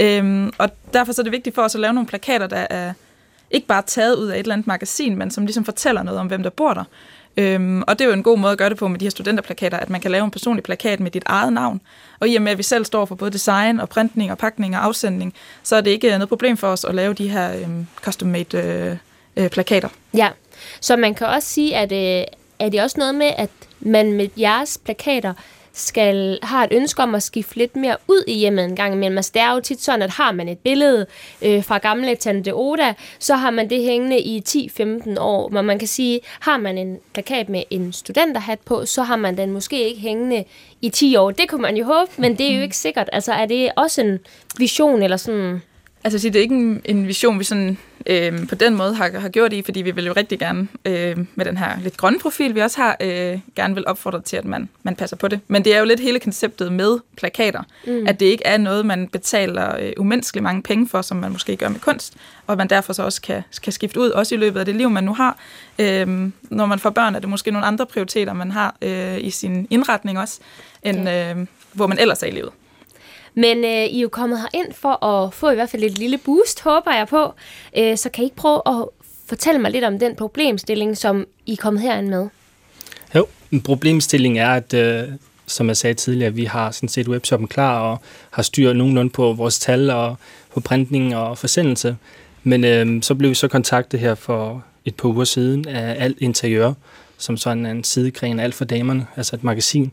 Øhm, 0.00 0.52
og 0.58 0.70
derfor 0.92 1.12
så 1.12 1.22
er 1.22 1.24
det 1.24 1.32
vigtigt 1.32 1.54
for 1.54 1.62
os 1.62 1.74
at 1.74 1.80
lave 1.80 1.92
nogle 1.92 2.06
plakater, 2.06 2.46
der 2.46 2.66
er 2.70 2.92
ikke 3.50 3.66
bare 3.66 3.82
taget 3.82 4.16
ud 4.16 4.28
af 4.28 4.34
et 4.34 4.40
eller 4.40 4.52
andet 4.52 4.66
magasin, 4.66 5.16
men 5.16 5.30
som 5.30 5.46
ligesom 5.46 5.64
fortæller 5.64 6.02
noget 6.02 6.20
om, 6.20 6.26
hvem 6.26 6.42
der 6.42 6.50
bor 6.50 6.74
der. 6.74 6.84
Øhm, 7.36 7.82
og 7.82 7.98
det 7.98 8.04
er 8.04 8.08
jo 8.08 8.14
en 8.14 8.22
god 8.22 8.38
måde 8.38 8.52
at 8.52 8.58
gøre 8.58 8.68
det 8.68 8.78
på 8.78 8.88
med 8.88 8.98
de 8.98 9.04
her 9.04 9.10
studenterplakater, 9.10 9.78
at 9.78 9.90
man 9.90 10.00
kan 10.00 10.10
lave 10.10 10.24
en 10.24 10.30
personlig 10.30 10.62
plakat 10.62 11.00
med 11.00 11.10
dit 11.10 11.22
eget 11.26 11.52
navn. 11.52 11.80
Og 12.20 12.28
i 12.28 12.36
og 12.36 12.42
med, 12.42 12.52
at 12.52 12.58
vi 12.58 12.62
selv 12.62 12.84
står 12.84 13.04
for 13.04 13.14
både 13.14 13.30
design 13.30 13.80
og 13.80 13.88
printning 13.88 14.30
og 14.30 14.38
pakning 14.38 14.76
og 14.76 14.84
afsendning, 14.84 15.34
så 15.62 15.76
er 15.76 15.80
det 15.80 15.90
ikke 15.90 16.12
øh, 16.12 16.14
noget 16.14 16.28
problem 16.28 16.56
for 16.56 16.68
os 16.68 16.84
at 16.84 16.94
lave 16.94 17.14
de 17.14 17.28
her 17.28 17.54
øhm, 17.54 17.86
custom-made 18.04 18.56
øh, 18.56 18.96
øh, 19.36 19.50
plakater. 19.50 19.88
Ja, 20.14 20.28
så 20.80 20.96
man 20.96 21.14
kan 21.14 21.26
også 21.26 21.48
sige, 21.48 21.76
at 21.76 21.92
øh, 21.92 22.24
er 22.58 22.68
det 22.68 22.82
også 22.82 22.96
noget 22.98 23.14
med, 23.14 23.32
at 23.36 23.50
man 23.80 24.12
med 24.12 24.28
jeres 24.38 24.78
plakater 24.84 25.34
skal 25.72 26.38
har 26.42 26.64
et 26.64 26.72
ønske 26.72 27.02
om 27.02 27.14
at 27.14 27.22
skifte 27.22 27.56
lidt 27.56 27.76
mere 27.76 27.96
ud 28.08 28.24
i 28.26 28.34
hjemmet 28.34 28.64
en 28.64 28.76
gang 28.76 28.94
imellem. 28.94 29.18
Altså, 29.18 29.30
det 29.34 29.42
er 29.42 29.54
jo 29.54 29.60
tit 29.60 29.82
sådan, 29.82 30.02
at 30.02 30.10
har 30.10 30.32
man 30.32 30.48
et 30.48 30.58
billede 30.58 31.06
øh, 31.42 31.64
fra 31.64 31.78
gamle 31.78 32.14
Tante 32.14 32.54
Oda, 32.54 32.94
så 33.18 33.34
har 33.34 33.50
man 33.50 33.70
det 33.70 33.82
hængende 33.82 34.20
i 34.20 34.42
10-15 34.48 35.20
år. 35.20 35.48
Men 35.48 35.64
man 35.64 35.78
kan 35.78 35.88
sige, 35.88 36.20
har 36.40 36.58
man 36.58 36.78
en 36.78 36.98
plakat 37.12 37.48
med 37.48 37.62
en 37.70 37.92
studenterhat 37.92 38.60
på, 38.60 38.86
så 38.86 39.02
har 39.02 39.16
man 39.16 39.36
den 39.36 39.50
måske 39.50 39.88
ikke 39.88 40.00
hængende 40.00 40.44
i 40.80 40.88
10 40.88 41.16
år. 41.16 41.30
Det 41.30 41.48
kunne 41.48 41.62
man 41.62 41.76
jo 41.76 41.84
håbe, 41.84 42.10
men 42.16 42.38
det 42.38 42.50
er 42.50 42.56
jo 42.56 42.62
ikke 42.62 42.76
sikkert. 42.76 43.10
Altså, 43.12 43.32
er 43.32 43.46
det 43.46 43.72
også 43.76 44.00
en 44.00 44.18
vision 44.58 45.02
eller 45.02 45.16
sådan... 45.16 45.62
Altså 46.04 46.18
sige, 46.18 46.32
det 46.32 46.38
er 46.38 46.42
ikke 46.42 46.54
en, 46.54 46.80
en 46.84 47.06
vision, 47.06 47.38
vi 47.38 47.44
sådan, 47.44 47.78
øh, 48.06 48.48
på 48.48 48.54
den 48.54 48.74
måde 48.74 48.94
har, 48.94 49.18
har 49.18 49.28
gjort 49.28 49.52
i, 49.52 49.62
fordi 49.62 49.82
vi 49.82 49.90
vil 49.90 50.06
jo 50.06 50.12
rigtig 50.16 50.38
gerne 50.38 50.68
øh, 50.84 51.18
med 51.34 51.44
den 51.44 51.56
her 51.56 51.80
lidt 51.80 51.96
grønne 51.96 52.18
profil, 52.18 52.54
vi 52.54 52.60
også 52.60 52.80
har, 52.80 52.96
øh, 53.00 53.38
gerne 53.56 53.74
vil 53.74 53.84
opfordre 53.86 54.20
til, 54.20 54.36
at 54.36 54.44
man, 54.44 54.68
man 54.82 54.96
passer 54.96 55.16
på 55.16 55.28
det. 55.28 55.40
Men 55.48 55.64
det 55.64 55.74
er 55.74 55.78
jo 55.78 55.84
lidt 55.84 56.00
hele 56.00 56.20
konceptet 56.20 56.72
med 56.72 56.98
plakater, 57.16 57.62
mm. 57.86 58.06
at 58.06 58.20
det 58.20 58.26
ikke 58.26 58.46
er 58.46 58.56
noget, 58.56 58.86
man 58.86 59.08
betaler 59.08 59.76
øh, 59.76 59.92
umenneskeligt 59.98 60.42
mange 60.42 60.62
penge 60.62 60.88
for, 60.88 61.02
som 61.02 61.16
man 61.16 61.32
måske 61.32 61.56
gør 61.56 61.68
med 61.68 61.80
kunst, 61.80 62.14
og 62.46 62.56
man 62.56 62.68
derfor 62.68 62.92
så 62.92 63.02
også 63.02 63.22
kan, 63.22 63.42
kan 63.62 63.72
skifte 63.72 64.00
ud, 64.00 64.10
også 64.10 64.34
i 64.34 64.38
løbet 64.38 64.60
af 64.60 64.66
det 64.66 64.76
liv, 64.76 64.90
man 64.90 65.04
nu 65.04 65.14
har. 65.14 65.38
Øh, 65.78 66.30
når 66.42 66.66
man 66.66 66.78
får 66.78 66.90
børn, 66.90 67.14
er 67.14 67.18
det 67.18 67.28
måske 67.28 67.50
nogle 67.50 67.66
andre 67.66 67.86
prioriteter, 67.86 68.32
man 68.32 68.50
har 68.50 68.76
øh, 68.82 69.18
i 69.20 69.30
sin 69.30 69.66
indretning 69.70 70.18
også, 70.18 70.40
end 70.82 71.08
øh, 71.08 71.46
hvor 71.72 71.86
man 71.86 71.98
ellers 71.98 72.22
er 72.22 72.26
i 72.26 72.30
livet. 72.30 72.50
Men 73.34 73.64
øh, 73.64 73.70
I 73.70 73.98
er 73.98 74.02
jo 74.02 74.08
kommet 74.08 74.40
her 74.40 74.48
ind 74.54 74.72
for 74.72 75.04
at 75.04 75.34
få 75.34 75.50
i 75.50 75.54
hvert 75.54 75.70
fald 75.70 75.82
et 75.82 75.98
lille 75.98 76.18
boost, 76.18 76.62
håber 76.62 76.92
jeg 76.92 77.08
på. 77.08 77.32
Øh, 77.78 77.96
så 77.96 78.08
kan 78.08 78.22
I 78.22 78.26
ikke 78.26 78.36
prøve 78.36 78.62
at 78.66 78.84
fortælle 79.26 79.60
mig 79.60 79.70
lidt 79.70 79.84
om 79.84 79.98
den 79.98 80.16
problemstilling, 80.16 80.96
som 80.96 81.26
I 81.46 81.52
er 81.52 81.56
kommet 81.56 81.82
herind 81.82 82.08
med? 82.08 82.28
Jo, 83.14 83.26
en 83.50 83.60
problemstilling 83.60 84.38
er, 84.38 84.50
at 84.50 84.74
øh, 84.74 85.08
som 85.46 85.68
jeg 85.68 85.76
sagde 85.76 85.94
tidligere, 85.94 86.34
vi 86.34 86.44
har 86.44 86.70
sådan 86.70 86.88
set 86.88 87.08
webshoppen 87.08 87.48
klar 87.48 87.80
og 87.80 87.98
har 88.30 88.42
styr 88.42 88.72
nogenlunde 88.72 89.10
på 89.10 89.32
vores 89.32 89.58
tal 89.58 89.90
og 89.90 90.16
på 90.54 90.60
printning 90.60 91.16
og 91.16 91.38
forsendelse. 91.38 91.96
Men 92.42 92.64
øh, 92.64 93.02
så 93.02 93.14
blev 93.14 93.30
vi 93.30 93.34
så 93.34 93.48
kontaktet 93.48 94.00
her 94.00 94.14
for 94.14 94.64
et 94.84 94.94
par 94.94 95.08
uger 95.08 95.24
siden 95.24 95.68
af 95.68 96.04
Alt 96.04 96.18
Interiør, 96.20 96.72
som 97.18 97.36
sådan 97.36 97.66
er 97.66 97.70
en 97.70 97.84
sidegren 97.84 98.40
af 98.40 98.44
Alt 98.44 98.54
for 98.54 98.64
Damerne, 98.64 99.06
altså 99.16 99.36
et 99.36 99.44
magasin, 99.44 99.92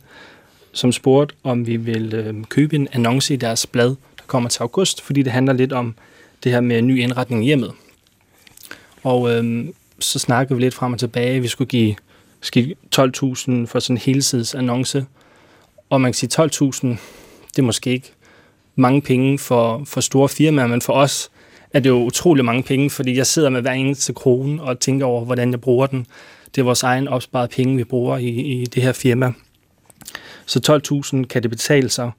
som 0.72 0.92
spurgte, 0.92 1.36
om 1.44 1.68
vi 1.68 1.78
vil 1.78 2.14
øh, 2.14 2.44
købe 2.50 2.76
en 2.76 2.88
annonce 2.92 3.34
i 3.34 3.38
deres 3.38 3.68
blad, 3.68 3.90
der 3.90 4.24
kommer 4.28 4.50
til 4.50 4.62
august, 4.62 5.02
fordi 5.02 5.22
det 5.22 5.32
handler 5.32 5.54
lidt 5.54 5.74
om 5.74 5.96
det 6.44 6.52
her 6.52 6.62
med 6.62 6.82
ny 6.82 7.00
indretning 7.00 7.44
i 7.44 7.46
hjemmet. 7.46 7.72
Og 9.04 9.32
øh, 9.32 9.66
så 10.00 10.20
snakkede 10.20 10.58
vi 10.58 10.64
lidt 10.64 10.74
frem 10.74 10.94
og 10.94 11.00
tilbage. 11.00 11.42
Vi 11.42 11.48
skulle 11.48 11.70
give 11.70 11.96
skal 12.42 12.76
12.000 12.96 13.02
for 13.66 13.80
sådan 13.80 13.94
en 13.94 13.98
helsides 13.98 14.56
annonce. 14.56 15.06
Og 15.90 16.02
man 16.02 16.12
kan 16.12 16.30
sige, 16.30 16.44
12.000, 16.44 16.88
det 17.48 17.60
er 17.60 17.62
måske 17.62 17.92
ikke 17.92 18.12
mange 18.76 19.02
penge 19.02 19.40
for, 19.40 19.84
for 19.86 20.02
store 20.02 20.30
firmaer, 20.30 20.68
men 20.68 20.82
for 20.82 20.94
os 20.94 21.32
er 21.74 21.80
det 21.80 21.90
jo 21.90 22.04
utrolig 22.04 22.46
mange 22.46 22.64
penge, 22.64 22.90
fordi 22.90 23.18
jeg 23.18 23.28
sidder 23.28 23.50
med 23.50 23.62
hver 23.62 23.72
eneste 23.72 24.14
krone 24.14 24.64
og 24.64 24.80
tænker 24.80 25.06
over, 25.06 25.26
hvordan 25.26 25.52
jeg 25.52 25.62
bruger 25.62 25.88
den. 25.88 26.08
Det 26.56 26.62
er 26.62 26.66
vores 26.66 26.84
egen 26.84 27.08
opsparede 27.08 27.48
penge, 27.48 27.78
vi 27.78 27.84
bruger 27.84 28.18
i, 28.18 28.30
i 28.30 28.66
det 28.66 28.84
her 28.84 28.92
firma. 28.92 29.34
Så 30.50 30.82
12.000 31.22 31.28
kan 31.28 31.44
det 31.44 31.52
betale 31.52 31.90
sig 31.90 32.12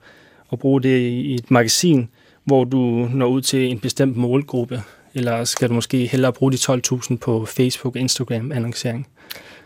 at 0.52 0.58
bruge 0.58 0.82
det 0.82 0.99
i 0.99 1.34
et 1.34 1.50
magasin, 1.50 2.08
hvor 2.44 2.64
du 2.64 2.78
når 3.14 3.26
ud 3.26 3.42
til 3.42 3.70
en 3.70 3.78
bestemt 3.78 4.16
målgruppe, 4.16 4.82
eller 5.14 5.44
skal 5.44 5.68
du 5.68 5.75
måske 5.75 6.06
hellere 6.06 6.32
bruge 6.32 6.52
de 6.52 6.56
12.000 6.56 7.16
på 7.16 7.44
Facebook 7.46 7.96
og 7.96 8.00
Instagram 8.00 8.52
annoncering? 8.52 9.06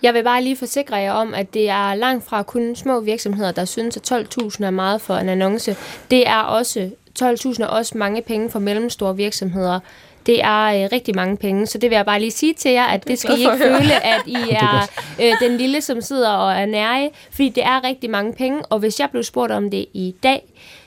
Jeg 0.03 0.15
vil 0.15 0.25
bare 0.25 0.43
lige 0.43 0.57
forsikre 0.57 0.97
jer 0.97 1.13
om, 1.13 1.35
at 1.35 1.55
det 1.55 1.69
er 1.69 1.95
langt 1.95 2.25
fra 2.25 2.43
kun 2.43 2.77
små 2.77 3.01
virksomheder, 3.01 3.53
der 3.53 3.65
synes, 3.65 3.97
at 3.97 4.13
12.000 4.13 4.65
er 4.65 4.71
meget 4.71 5.01
for 5.01 5.15
en 5.15 5.29
annonce. 5.29 5.77
Det 6.11 6.29
er 6.29 6.39
også 6.39 6.91
12.000 7.23 7.63
er 7.63 7.67
også 7.67 7.99
mange 7.99 8.23
penge 8.23 8.51
for 8.51 8.59
mellemstore 8.59 9.17
virksomheder. 9.17 9.81
Det 10.27 10.45
er 10.45 10.65
øh, 10.65 10.89
rigtig 10.93 11.15
mange 11.17 11.37
penge, 11.37 11.67
så 11.67 11.79
det 11.79 11.91
vil 11.91 11.97
jeg 11.97 12.05
bare 12.05 12.21
lige 12.21 12.31
sige 12.31 12.55
til 12.55 12.71
jer, 12.71 12.85
at 12.85 13.09
det 13.09 13.19
skal 13.19 13.39
I 13.39 13.41
ikke 13.41 13.59
føle, 13.59 14.05
at 14.15 14.23
I 14.27 14.37
er 14.51 14.91
øh, 15.21 15.33
den 15.41 15.57
lille, 15.57 15.81
som 15.81 16.01
sidder 16.01 16.31
og 16.31 16.53
er 16.53 16.67
nære, 16.67 17.11
fordi 17.31 17.49
det 17.49 17.65
er 17.65 17.85
rigtig 17.85 18.11
mange 18.11 18.33
penge, 18.33 18.63
og 18.65 18.79
hvis 18.79 19.01
jeg 19.01 19.11
blev 19.11 19.23
spurgt 19.23 19.53
om 19.53 19.71
det 19.71 19.87
i 19.93 20.15
dag, 20.23 20.43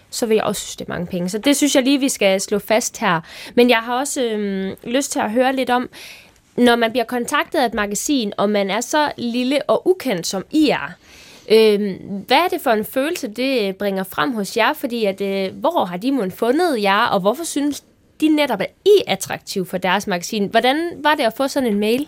så 0.10 0.26
vil 0.26 0.36
jeg 0.36 0.44
også 0.44 0.62
synes, 0.62 0.76
det 0.76 0.86
er 0.86 0.94
mange 0.94 1.08
penge. 1.08 1.30
Så 1.30 1.38
det 1.38 1.58
synes 1.58 1.76
jeg 1.76 1.84
lige, 1.84 2.00
vi 2.00 2.10
skal 2.10 2.42
slå 2.42 2.60
fast 2.60 2.98
her. 2.98 3.22
Men 3.56 3.70
jeg 3.70 3.78
har 3.78 4.00
også 4.00 4.24
øh, 4.24 4.76
lyst 4.84 5.12
til 5.12 5.20
at 5.20 5.32
høre 5.32 5.56
lidt 5.56 5.70
om, 5.70 5.90
når 6.58 6.76
man 6.76 6.92
bliver 6.92 7.06
kontaktet 7.06 7.60
af 7.60 7.66
et 7.66 7.74
magasin, 7.74 8.34
og 8.38 8.50
man 8.50 8.70
er 8.70 8.82
så 8.82 9.12
lille 9.18 9.62
og 9.68 9.88
ukendt, 9.88 10.28
som 10.28 10.46
I 10.52 10.70
er, 10.70 10.94
øh, 11.52 11.96
hvad 12.28 12.38
er 12.38 12.48
det 12.48 12.62
for 12.62 12.72
en 12.72 12.86
følelse, 12.86 13.28
det 13.28 13.76
bringer 13.76 14.04
frem 14.04 14.34
hos 14.34 14.58
jer? 14.58 14.74
Fordi 14.74 15.06
at, 15.06 15.22
øh, 15.22 15.60
hvor 15.60 15.86
har 15.86 15.98
de 15.98 16.12
måske 16.12 16.38
fundet 16.38 16.84
jer, 16.84 17.06
og 17.06 17.20
hvorfor 17.20 17.44
synes 17.44 17.84
de 18.22 18.28
netop, 18.28 18.62
at 18.62 18.68
I 18.86 18.90
er 19.08 19.14
attraktiv 19.14 19.66
for 19.66 19.78
deres 19.78 20.08
magasin? 20.08 20.48
Hvordan 20.52 20.92
var 21.04 21.16
det 21.16 21.24
at 21.24 21.34
få 21.38 21.48
sådan 21.48 21.70
en 21.70 21.80
mail? 21.80 22.08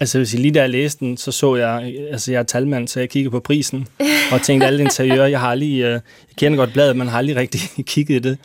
Altså, 0.00 0.18
hvis 0.18 0.32
jeg 0.32 0.40
lige 0.40 0.54
da 0.54 0.60
jeg 0.60 0.70
læste 0.70 1.04
den, 1.04 1.16
så 1.16 1.32
så 1.32 1.56
jeg, 1.56 1.94
altså 2.10 2.32
jeg 2.32 2.38
er 2.38 2.42
talmand, 2.42 2.88
så 2.88 3.00
jeg 3.00 3.10
kiggede 3.10 3.30
på 3.30 3.40
prisen, 3.40 3.88
og 4.32 4.42
tænkte 4.42 4.66
alle 4.66 4.82
interiører, 4.82 5.26
jeg 5.26 5.40
har 5.40 5.48
aldrig, 5.48 5.80
øh, 5.80 5.90
jeg 5.90 6.00
kender 6.36 6.58
godt 6.58 6.72
bladet, 6.72 6.96
men 6.96 7.08
har 7.08 7.18
aldrig 7.18 7.36
rigtig 7.36 7.60
kigget 7.86 8.16
i 8.16 8.18
det. 8.28 8.38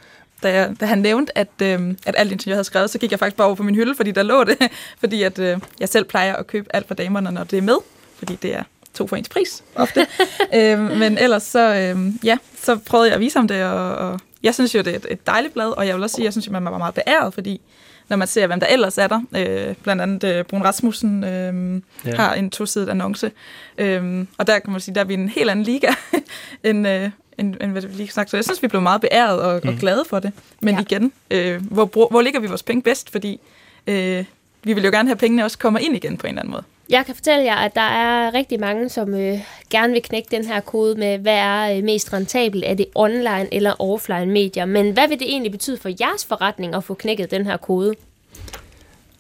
da, 0.44 0.54
jeg, 0.54 0.76
da 0.80 0.86
han 0.86 0.98
nævnte, 0.98 1.38
at, 1.38 1.48
øh, 1.64 1.94
at 2.06 2.16
alt 2.18 2.32
interiør 2.32 2.56
havde 2.56 2.64
skrevet, 2.64 2.90
så 2.90 2.98
gik 2.98 3.12
jeg 3.12 3.20
faktisk 3.20 3.38
bare 3.38 3.48
over 3.48 3.56
på 3.56 3.64
min 3.64 3.76
hylde, 3.76 3.96
fordi 3.96 4.12
der 4.12 4.24
lå 4.24 4.44
det. 4.44 4.58
fordi 5.00 5.24
at, 5.24 5.40
øh, 5.40 5.60
jeg 5.80 5.90
selv 5.90 6.06
plejer 6.06 6.36
at 6.36 6.48
købe 6.48 6.76
alt 6.76 6.88
for 6.88 6.96
damerne, 6.96 7.32
når 7.32 7.44
det 7.44 7.58
er 7.58 7.62
med. 7.62 7.78
Fordi 8.18 8.36
det 8.42 8.56
er 8.56 8.64
to 8.94 9.08
for 9.08 9.16
ens 9.16 9.30
pris, 9.30 9.64
ofte. 9.76 10.08
øh, 10.56 10.80
men 11.00 11.18
ellers 11.18 11.44
så, 11.44 11.76
øh, 11.76 12.14
ja, 12.24 12.38
så 12.62 12.76
prøvede 12.76 13.08
jeg 13.08 13.16
at 13.16 13.20
vise 13.22 13.38
ham 13.40 13.48
det, 13.48 13.64
og, 13.64 13.96
og 13.96 14.20
jeg 14.44 14.54
synes 14.54 14.76
jo, 14.76 14.80
det 14.80 14.88
er 14.88 14.96
et, 14.96 15.06
et 15.10 15.28
dejligt 15.28 15.54
blad, 15.54 15.70
og 15.78 15.88
jeg 15.88 15.96
vil 15.96 16.04
også 16.04 16.16
sige, 16.16 16.26
jeg 16.26 16.34
synes, 16.34 16.48
at 16.48 16.54
man 16.54 16.66
var 16.66 16.78
meget 16.78 16.94
beæret, 16.94 17.34
fordi 17.34 17.62
når 18.10 18.18
man 18.18 18.28
ser, 18.28 18.48
hvem 18.48 18.60
der 18.60 18.68
ellers 18.68 18.98
er 18.98 19.08
der. 19.08 19.22
Øh, 19.36 19.76
blandt 19.84 20.02
andet 20.02 20.24
øh, 20.24 20.44
Brun 20.46 20.64
Rasmussen 20.64 21.24
øh, 21.24 21.82
Ja. 22.06 22.16
har 22.16 22.34
en 22.34 22.50
tosidet 22.50 22.90
annonce. 22.90 23.32
Øh, 23.78 24.26
og 24.38 24.48
der 24.48 24.60
kan 24.60 24.72
man 24.72 24.82
sige, 24.82 24.96
der 24.96 25.02
er 25.02 25.06
vi 25.06 25.14
en 25.14 25.30
helt 25.30 25.50
anden 25.50 25.66
liga, 25.66 25.88
end, 26.64 26.88
øh, 26.88 27.10
end, 27.38 27.56
end 27.62 27.72
hvad 27.72 27.82
det 27.82 27.90
lige 27.96 28.10
sagt. 28.10 28.30
Så 28.30 28.38
jeg 28.38 28.44
synes, 28.44 28.62
vi 28.64 28.68
blev 28.68 28.82
meget 28.82 29.02
beæret 29.02 29.42
og, 29.42 29.62
mm. 29.64 29.70
og 29.70 29.76
glade 29.80 30.04
for 30.10 30.20
det. 30.20 30.32
Men 30.62 30.76
Ja. 30.76 30.82
igen, 30.82 31.12
øh, 31.32 31.62
hvor, 31.72 32.08
hvor 32.10 32.22
ligger 32.22 32.40
vi 32.40 32.48
vores 32.48 32.64
penge 32.64 32.82
bedst? 32.82 33.10
Fordi 33.12 33.40
øh, 33.88 34.26
vi 34.64 34.74
vil 34.74 34.84
jo 34.84 34.90
gerne 34.92 35.10
have, 35.10 35.14
at 35.16 35.18
pengene 35.20 35.44
også 35.44 35.58
kommer 35.58 35.80
ind 35.80 35.96
igen 35.96 36.18
på 36.18 36.28
en 36.28 36.30
eller 36.30 36.42
anden 36.42 36.52
måde. 36.52 36.64
Jeg 36.92 37.06
kan 37.06 37.16
fortælle 37.16 37.44
jer, 37.44 37.56
at 37.56 37.76
der 37.76 37.82
er 37.82 38.34
rigtig 38.34 38.60
mange, 38.60 38.90
som 38.90 39.14
øh, 39.14 39.40
gerne 39.70 39.94
vil 39.94 40.02
knække 40.02 40.28
den 40.32 40.46
her 40.46 40.60
kode 40.60 41.00
med, 41.00 41.18
hvad 41.18 41.36
er 41.36 41.78
øh, 41.78 41.84
mest 41.84 42.14
rentabelt? 42.14 42.64
Er 42.68 42.74
det 42.74 42.86
online 42.96 43.48
eller 43.54 43.82
offline 43.82 44.26
medier? 44.26 44.66
Men 44.66 44.92
hvad 44.92 45.08
vil 45.08 45.20
det 45.20 45.30
egentlig 45.30 45.52
betyde 45.52 45.78
for 45.78 45.90
jeres 46.02 46.26
forretning 46.26 46.76
at 46.76 46.84
få 46.84 46.94
knækket 46.94 47.32
den 47.32 47.46
her 47.46 47.58
kode? 47.58 47.94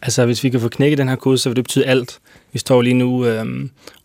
Altså, 0.01 0.25
hvis 0.25 0.43
vi 0.43 0.49
kan 0.49 0.59
få 0.59 0.69
knækket 0.69 0.97
den 0.97 1.09
her 1.09 1.15
kode, 1.15 1.37
så 1.37 1.49
vil 1.49 1.55
det 1.55 1.63
betyde 1.63 1.85
alt. 1.85 2.19
Vi 2.53 2.59
står 2.59 2.81
lige 2.81 2.93
nu 2.93 3.25
øh, 3.25 3.45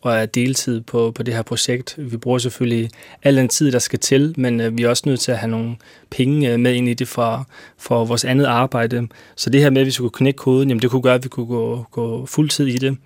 og 0.01 0.17
er 0.17 0.27
deltid 0.27 0.81
på, 0.81 1.11
på 1.11 1.23
det 1.23 1.35
her 1.35 1.43
projekt. 1.43 1.95
Vi 1.99 2.17
bruger 2.17 2.39
selvfølgelig 2.39 2.91
al 3.23 3.37
den 3.37 3.49
tid, 3.49 3.73
der 3.73 3.79
skal 3.79 3.99
til, 3.99 4.35
men 4.37 4.61
øh, 4.61 4.79
vi 4.79 4.83
er 4.83 4.89
også 4.89 5.03
nødt 5.07 5.21
til 5.21 5.33
at 5.33 5.39
have 5.39 5.51
nogle 5.51 5.77
penge 6.11 6.53
øh, 6.53 6.61
med 6.61 6.75
ind 6.75 6.89
i 6.89 6.95
det 6.95 7.09
for, 7.09 7.49
for 7.79 8.05
vores 8.05 8.25
andet 8.25 8.45
arbejde. 8.45 9.09
Så 9.37 9.51
det 9.51 9.61
her 9.61 9.71
med, 9.71 9.81
at 9.81 9.87
vi 9.87 9.91
skulle 9.91 10.13
knække 10.13 10.37
koden, 10.37 10.69
jamen 10.69 10.83
det 10.83 10.91
kunne 10.91 11.03
gøre, 11.03 11.15
at 11.15 11.25
vi 11.25 11.29
kunne 11.29 11.47
gå, 11.47 11.85
gå 11.91 12.27
fuldtid 12.27 12.67
i 12.67 12.79
det. 12.79 12.97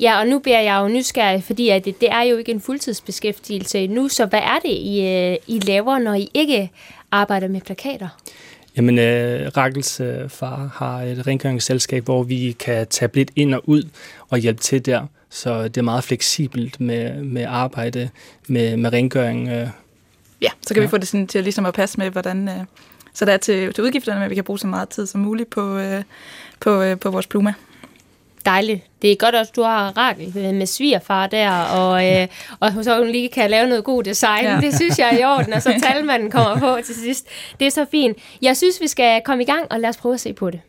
Ja, 0.00 0.20
og 0.20 0.26
nu 0.26 0.38
bliver 0.38 0.60
jeg 0.60 0.80
jo 0.82 0.88
nysgerrig, 0.88 1.44
fordi 1.44 1.68
at 1.68 1.84
det, 1.84 2.00
det 2.00 2.10
er 2.10 2.22
jo 2.22 2.36
ikke 2.36 2.52
en 2.52 2.60
fuldtidsbeskæftigelse 2.60 3.86
nu, 3.86 4.08
så 4.08 4.26
hvad 4.26 4.40
er 4.40 4.58
det, 4.62 4.70
I, 4.70 5.06
øh, 5.06 5.36
I 5.46 5.58
laver, 5.58 5.98
når 5.98 6.14
I 6.14 6.30
ikke 6.34 6.70
arbejder 7.10 7.48
med 7.48 7.60
plakater? 7.60 8.08
Jamen, 8.76 8.98
øh, 8.98 9.50
Rakkels 9.56 10.00
øh, 10.00 10.28
far 10.28 10.70
har 10.74 11.02
et 11.02 11.26
rengøringsselskab, 11.26 12.04
hvor 12.04 12.22
vi 12.22 12.56
kan 12.58 12.86
tage 12.86 13.10
lidt 13.14 13.30
ind 13.36 13.54
og 13.54 13.68
ud 13.68 13.82
og 14.28 14.38
hjælpe 14.38 14.60
til 14.60 14.86
der. 14.86 15.06
Så 15.30 15.62
det 15.62 15.76
er 15.76 15.82
meget 15.82 16.04
fleksibelt 16.04 16.80
med, 16.80 17.22
med 17.22 17.44
arbejde 17.48 18.10
med, 18.48 18.76
med 18.76 18.92
rengøring. 18.92 19.48
Øh. 19.48 19.68
Ja, 20.42 20.48
så 20.62 20.74
kan 20.74 20.82
ja. 20.82 20.86
Vi 20.86 20.90
få 20.90 20.98
det 20.98 21.08
sådan 21.08 21.26
til 21.26 21.38
at, 21.38 21.44
ligesom 21.44 21.66
at 21.66 21.74
passe 21.74 21.98
med, 21.98 22.10
hvordan... 22.10 22.48
Øh, 22.48 22.54
så 23.14 23.24
der 23.24 23.32
er 23.32 23.36
til, 23.36 23.72
til 23.72 23.84
udgifterne, 23.84 24.20
men 24.20 24.30
vi 24.30 24.34
kan 24.34 24.44
bruge 24.44 24.58
så 24.58 24.66
meget 24.66 24.88
tid 24.88 25.06
som 25.06 25.20
muligt 25.20 25.50
på, 25.50 25.78
øh, 25.78 26.02
på, 26.60 26.82
øh, 26.82 26.98
på 26.98 27.10
vores 27.10 27.26
Pluma. 27.26 27.54
Dejligt. 28.44 28.82
Det 29.02 29.12
er 29.12 29.16
godt 29.16 29.34
også, 29.34 29.50
at 29.50 29.56
du 29.56 29.62
har 29.62 29.96
Rakel 29.96 30.32
med, 30.34 30.52
med 30.52 30.66
svigerfar 30.66 31.26
der, 31.26 31.50
og, 31.50 32.06
øh, 32.06 32.28
og 32.60 32.72
så 32.84 32.98
hun 32.98 33.08
lige 33.08 33.28
kan 33.28 33.50
lave 33.50 33.68
noget 33.68 33.84
god 33.84 34.02
design. 34.02 34.44
Ja. 34.44 34.58
Det 34.60 34.74
synes 34.74 34.98
jeg 34.98 35.14
er 35.14 35.18
i 35.18 35.24
orden, 35.24 35.52
og 35.52 35.62
så 35.62 35.74
talmanden 35.86 36.30
kommer 36.30 36.58
på 36.58 36.78
til 36.86 36.94
sidst. 36.94 37.26
Det 37.60 37.66
er 37.66 37.70
så 37.70 37.86
fint. 37.90 38.18
Jeg 38.42 38.56
synes, 38.56 38.80
vi 38.80 38.88
skal 38.88 39.20
komme 39.24 39.42
i 39.42 39.46
gang, 39.46 39.66
og 39.70 39.80
lad 39.80 39.88
os 39.88 39.96
prøve 39.96 40.14
at 40.14 40.20
se 40.20 40.32
på 40.32 40.50
det. 40.50 40.60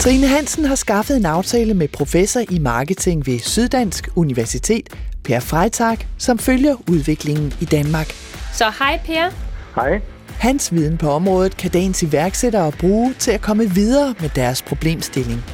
Trine 0.00 0.26
Hansen 0.26 0.64
har 0.64 0.74
skaffet 0.74 1.16
en 1.16 1.26
aftale 1.26 1.74
med 1.74 1.88
professor 1.88 2.40
i 2.50 2.58
marketing 2.58 3.26
ved 3.26 3.38
Syddansk 3.38 4.08
Universitet, 4.16 4.88
Per 5.24 5.40
Freitag, 5.40 5.98
som 6.18 6.38
følger 6.38 6.76
udviklingen 6.90 7.54
i 7.60 7.64
Danmark. 7.64 8.06
Så 8.52 8.64
hej 8.78 9.00
Per. 9.04 9.49
Hej. 9.74 10.00
Hans 10.28 10.72
viden 10.72 10.98
på 10.98 11.08
området 11.08 11.56
kan 11.56 11.70
dagens 11.70 12.02
iværksættere 12.02 12.72
bruge 12.80 13.14
til 13.18 13.30
at 13.30 13.40
komme 13.40 13.70
videre 13.70 14.14
med 14.20 14.28
deres 14.28 14.62
problemstilling. 14.62 15.44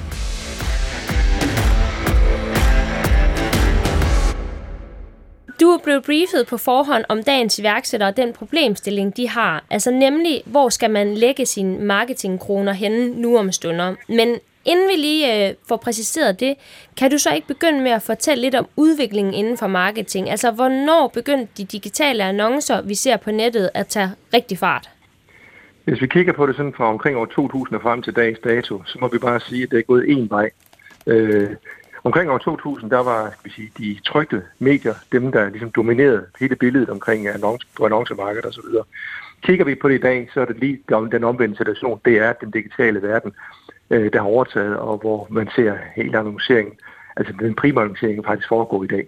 Du 5.61 5.66
er 5.66 5.78
blevet 5.85 6.04
briefet 6.04 6.46
på 6.49 6.56
forhånd 6.56 7.04
om 7.08 7.23
dagens 7.23 7.58
iværksættere 7.58 8.08
og 8.08 8.16
den 8.16 8.32
problemstilling, 8.32 9.16
de 9.16 9.28
har. 9.28 9.64
Altså 9.70 9.90
nemlig, 9.90 10.42
hvor 10.46 10.68
skal 10.68 10.90
man 10.90 11.14
lægge 11.14 11.46
sine 11.46 11.78
marketingkroner 11.78 12.73
henne 12.73 13.20
nu 13.20 13.38
om 13.38 13.52
stunder. 13.52 13.94
Men 14.08 14.38
inden 14.66 14.88
vi 14.88 14.94
lige 14.96 15.49
øh, 15.49 15.54
får 15.68 15.76
præciseret 15.76 16.40
det, 16.40 16.54
kan 16.96 17.11
du 17.11 17.18
så 17.18 17.35
ikke 17.35 17.46
begynde 17.46 17.80
med 17.80 17.90
at 17.90 18.02
fortælle 18.02 18.42
lidt 18.42 18.54
om 18.54 18.66
udviklingen 18.76 19.35
inden 19.35 19.58
for 19.58 19.66
marketing? 19.66 20.30
Altså, 20.30 20.50
hvornår 20.50 21.08
begyndte 21.14 21.49
de 21.56 21.64
digitale 21.64 22.25
annoncer, 22.25 22.82
vi 22.82 22.94
ser 22.94 23.16
på 23.16 23.30
nettet, 23.30 23.70
at 23.75 23.87
tage 23.87 24.11
rigtig 24.35 24.58
fart? 24.58 24.90
Hvis 25.85 26.00
vi 26.00 26.06
kigger 26.06 26.32
på 26.32 26.46
det 26.46 26.56
sådan 26.56 26.75
fra 26.76 26.85
omkring 26.88 27.16
år 27.16 27.25
2000 27.26 27.76
og 27.76 27.82
frem 27.82 28.02
til 28.02 28.16
dags 28.16 28.38
dato, 28.44 28.82
så 28.87 28.99
må 29.00 29.08
vi 29.08 29.18
bare 29.18 29.40
sige, 29.40 29.62
at 29.62 29.70
det 29.70 29.78
er 29.78 29.82
gået 29.82 30.04
én 30.04 30.28
vej. 30.28 30.50
Øh, 31.06 31.50
omkring 32.04 32.30
år 32.30 32.38
2000, 32.38 32.90
der 32.90 33.02
var 33.02 33.30
skal 33.30 33.50
vi 33.50 33.50
sige, 33.54 33.70
de 33.78 33.99
trygte 34.04 34.42
medier, 34.58 34.94
dem 35.12 35.32
der 35.32 35.49
ligesom 35.50 35.70
dominerede 35.70 36.25
hele 36.40 36.56
billedet 36.56 36.90
omkring 36.90 37.28
annonce, 37.28 37.66
på 37.76 37.85
annoncemarkedet 37.85 38.46
osv. 38.46 38.64
Kigger 39.42 39.64
vi 39.64 39.75
på 39.75 39.88
det 39.88 39.94
i 39.94 40.00
dag, 40.00 40.28
så 40.35 40.40
er 40.40 40.44
det 40.44 40.56
lige 40.58 40.78
den- 40.88 41.12
den 41.12 41.25
omvendte 41.25 41.56
situation. 41.56 42.00
Det 42.04 42.16
er 42.18 42.32
den 42.32 42.50
digitale 42.50 43.02
verden, 43.02 43.32
øh, 43.90 44.12
der 44.12 44.19
har 44.19 44.28
overtaget, 44.28 44.76
og 44.76 44.99
hvor 44.99 45.26
man 45.31 45.49
ser 45.57 45.75
hele 45.97 46.19
annonceringen, 46.19 46.75
altså 47.16 47.33
den 47.40 47.55
primære 47.55 47.85
annoncering 47.85 48.25
faktisk 48.25 48.49
foregår 48.49 48.85
i 48.85 48.87
dag. 48.87 49.07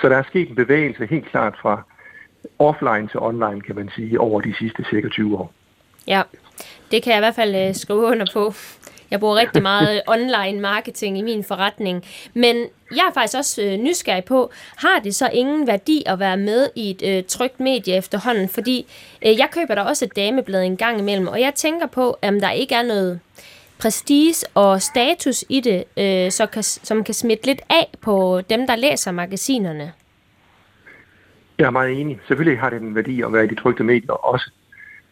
Så 0.00 0.08
der 0.08 0.16
er 0.16 0.22
sket 0.22 0.48
en 0.48 0.54
bevægelse 0.54 1.06
helt 1.06 1.26
klart 1.30 1.54
fra 1.62 1.82
offline 2.58 3.08
til 3.08 3.20
online, 3.20 3.60
kan 3.60 3.76
man 3.76 3.90
sige, 3.96 4.20
over 4.20 4.40
de 4.40 4.54
sidste 4.58 4.84
cirka 4.90 5.08
20 5.08 5.38
år. 5.38 5.52
Ja, 6.06 6.22
det 6.90 7.02
kan 7.02 7.10
jeg 7.10 7.18
i 7.18 7.24
hvert 7.24 7.34
fald 7.34 7.68
øh, 7.68 7.74
skrive 7.74 8.00
under 8.00 8.26
på. 8.32 8.52
Jeg 9.10 9.20
bruger 9.20 9.36
rigtig 9.36 9.62
meget 9.72 10.02
online 10.06 10.60
marketing 10.60 11.18
i 11.18 11.22
min 11.22 11.44
forretning. 11.44 12.04
Men 12.34 12.56
jeg 12.90 13.04
er 13.08 13.12
faktisk 13.14 13.38
også 13.38 13.62
øh, 13.62 13.78
nysgerrig 13.78 14.24
på, 14.24 14.50
har 14.76 15.00
det 15.04 15.14
så 15.14 15.30
ingen 15.32 15.66
værdi 15.66 16.02
at 16.06 16.18
være 16.18 16.36
med 16.36 16.68
i 16.76 16.90
et 16.90 17.02
øh, 17.06 17.24
trygt 17.24 17.60
medie 17.60 17.96
efterhånden? 17.96 18.48
Fordi 18.48 18.86
øh, 19.26 19.38
jeg 19.38 19.48
køber 19.52 19.74
der 19.74 19.82
også 19.82 20.04
et 20.04 20.16
dameblad 20.16 20.62
en 20.62 20.76
gang 20.76 20.98
imellem, 20.98 21.26
og 21.26 21.40
jeg 21.40 21.54
tænker 21.54 21.86
på, 21.86 22.18
om 22.22 22.40
der 22.40 22.50
ikke 22.50 22.74
er 22.74 22.82
noget 22.82 23.20
prestige 23.82 24.46
og 24.54 24.82
status 24.82 25.44
i 25.48 25.60
det, 25.60 25.84
øh, 25.98 26.30
så 26.30 26.46
kan, 26.46 26.62
som 26.62 27.04
kan 27.04 27.14
smitte 27.14 27.46
lidt 27.46 27.60
af 27.70 27.90
på 28.00 28.40
dem, 28.50 28.66
der 28.66 28.76
læser 28.76 29.10
magasinerne. 29.12 29.92
Jeg 31.58 31.66
er 31.66 31.70
meget 31.70 32.00
enig. 32.00 32.20
Selvfølgelig 32.28 32.60
har 32.60 32.70
det 32.70 32.82
en 32.82 32.94
værdi 32.94 33.22
at 33.22 33.32
være 33.32 33.44
i 33.44 33.48
de 33.48 33.54
trygte 33.54 33.84
medier 33.84 34.12
også. 34.12 34.50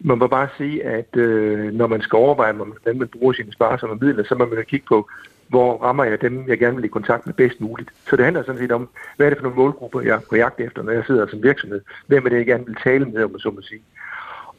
Man 0.00 0.18
må 0.18 0.26
bare 0.26 0.48
sige, 0.56 0.84
at 0.84 1.16
øh, 1.16 1.72
når 1.72 1.86
man 1.86 2.02
skal 2.02 2.16
overveje, 2.16 2.52
hvordan 2.52 2.98
man 2.98 3.08
bruger 3.08 3.32
sine 3.32 3.52
sparsomme 3.52 3.98
midler, 4.00 4.24
så 4.24 4.34
må 4.34 4.46
man 4.46 4.58
jo 4.58 4.64
kigge 4.64 4.86
på, 4.88 5.08
hvor 5.48 5.82
rammer 5.82 6.04
jeg 6.04 6.20
dem, 6.20 6.48
jeg 6.48 6.58
gerne 6.58 6.76
vil 6.76 6.84
i 6.84 6.88
kontakt 6.88 7.26
med 7.26 7.34
bedst 7.34 7.60
muligt. 7.60 7.90
Så 8.10 8.16
det 8.16 8.24
handler 8.24 8.42
sådan 8.42 8.60
set 8.60 8.72
om, 8.72 8.88
hvad 9.16 9.26
er 9.26 9.30
det 9.30 9.38
for 9.38 9.42
nogle 9.42 9.58
målgrupper, 9.58 10.00
jeg 10.00 10.16
er 10.16 10.20
på 10.28 10.36
jagt 10.36 10.60
efter, 10.60 10.82
når 10.82 10.92
jeg 10.92 11.04
sidder 11.06 11.26
som 11.26 11.42
virksomhed. 11.42 11.80
Hvem 12.06 12.24
er 12.24 12.28
det, 12.28 12.36
jeg 12.36 12.46
gerne 12.46 12.66
vil 12.66 12.76
tale 12.84 13.04
med, 13.04 13.24
om 13.24 13.30
man 13.30 13.40
så 13.40 13.50
må 13.50 13.62
sige. 13.62 13.82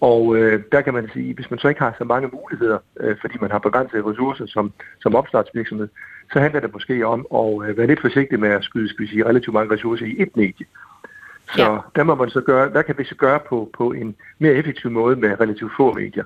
Og 0.01 0.35
øh, 0.37 0.63
der 0.71 0.81
kan 0.81 0.93
man 0.93 1.09
sige, 1.13 1.33
hvis 1.33 1.51
man 1.51 1.59
så 1.59 1.67
ikke 1.67 1.81
har 1.81 1.95
så 1.97 2.03
mange 2.03 2.29
muligheder, 2.33 2.77
øh, 2.99 3.15
fordi 3.21 3.37
man 3.41 3.51
har 3.51 3.59
begrænsede 3.59 4.03
ressourcer 4.05 4.45
som, 4.45 4.73
som 5.01 5.15
opstartsvirksomhed, 5.15 5.87
så 6.33 6.39
handler 6.39 6.59
det 6.59 6.73
måske 6.73 7.07
om 7.07 7.27
at 7.35 7.69
øh, 7.69 7.77
være 7.77 7.87
lidt 7.87 8.01
forsigtig 8.01 8.39
med 8.39 8.49
at 8.49 8.63
skyde 8.63 8.89
skal 8.89 9.05
vi 9.05 9.09
sige, 9.09 9.25
relativt 9.25 9.53
mange 9.53 9.73
ressourcer 9.73 10.05
i 10.05 10.15
et 10.17 10.37
medie. 10.37 10.65
Så 11.55 11.71
Ja. 11.71 11.77
der 11.95 12.03
må 12.03 12.15
man 12.15 12.29
så 12.29 12.41
gøre, 12.41 12.69
hvad 12.69 12.83
kan 12.83 12.97
vi 12.97 13.03
så 13.03 13.15
gøre 13.15 13.39
på, 13.49 13.69
på 13.77 13.91
en 13.91 14.15
mere 14.39 14.53
effektiv 14.53 14.91
måde 14.91 15.15
med 15.15 15.39
relativt 15.41 15.71
få 15.77 15.93
medier? 15.93 16.23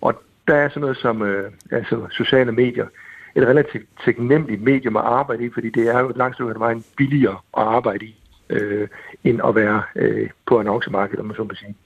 Og 0.00 0.22
der 0.48 0.54
er 0.54 0.68
sådan 0.68 0.80
noget 0.80 0.96
som 0.96 1.22
øh, 1.22 1.50
altså 1.70 2.06
sociale 2.10 2.52
medier, 2.52 2.86
et 3.34 3.46
relativt 3.46 3.88
taknemmeligt 4.04 4.62
medium 4.62 4.96
at 4.96 5.02
arbejde 5.02 5.44
i, 5.44 5.50
fordi 5.54 5.70
det 5.70 5.88
er 5.94 6.00
jo 6.00 6.08
et 6.08 6.16
langt 6.16 6.36
stykke 6.36 6.50
af 6.54 6.60
vejen 6.60 6.84
billigere 6.96 7.38
at 7.56 7.62
arbejde 7.62 8.04
i, 8.04 8.16
øh, 8.50 8.88
end 9.24 9.40
at 9.48 9.54
være 9.54 9.82
øh, 9.96 10.30
på 10.46 10.60
annoncemarkedet, 10.60 11.20
om 11.20 11.26
man 11.26 11.36
så 11.36 11.44
må 11.44 11.54
sige. 11.54 11.76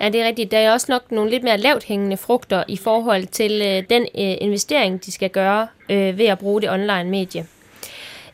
Ja, 0.00 0.08
det 0.08 0.20
er 0.20 0.26
rigtigt. 0.26 0.50
Der 0.50 0.58
er 0.58 0.72
også 0.72 0.86
nok 0.88 1.12
nogle 1.12 1.30
lidt 1.30 1.42
mere 1.42 1.58
lavt 1.58 1.84
hængende 1.84 2.16
frugter 2.16 2.64
i 2.68 2.76
forhold 2.76 3.26
til 3.26 3.52
øh, 3.52 3.82
den 3.90 4.02
øh, 4.02 4.36
investering, 4.40 5.04
de 5.04 5.12
skal 5.12 5.30
gøre 5.30 5.68
øh, 5.88 6.18
ved 6.18 6.26
at 6.26 6.38
bruge 6.38 6.60
det 6.60 6.70
online 6.70 7.04
medie. 7.04 7.46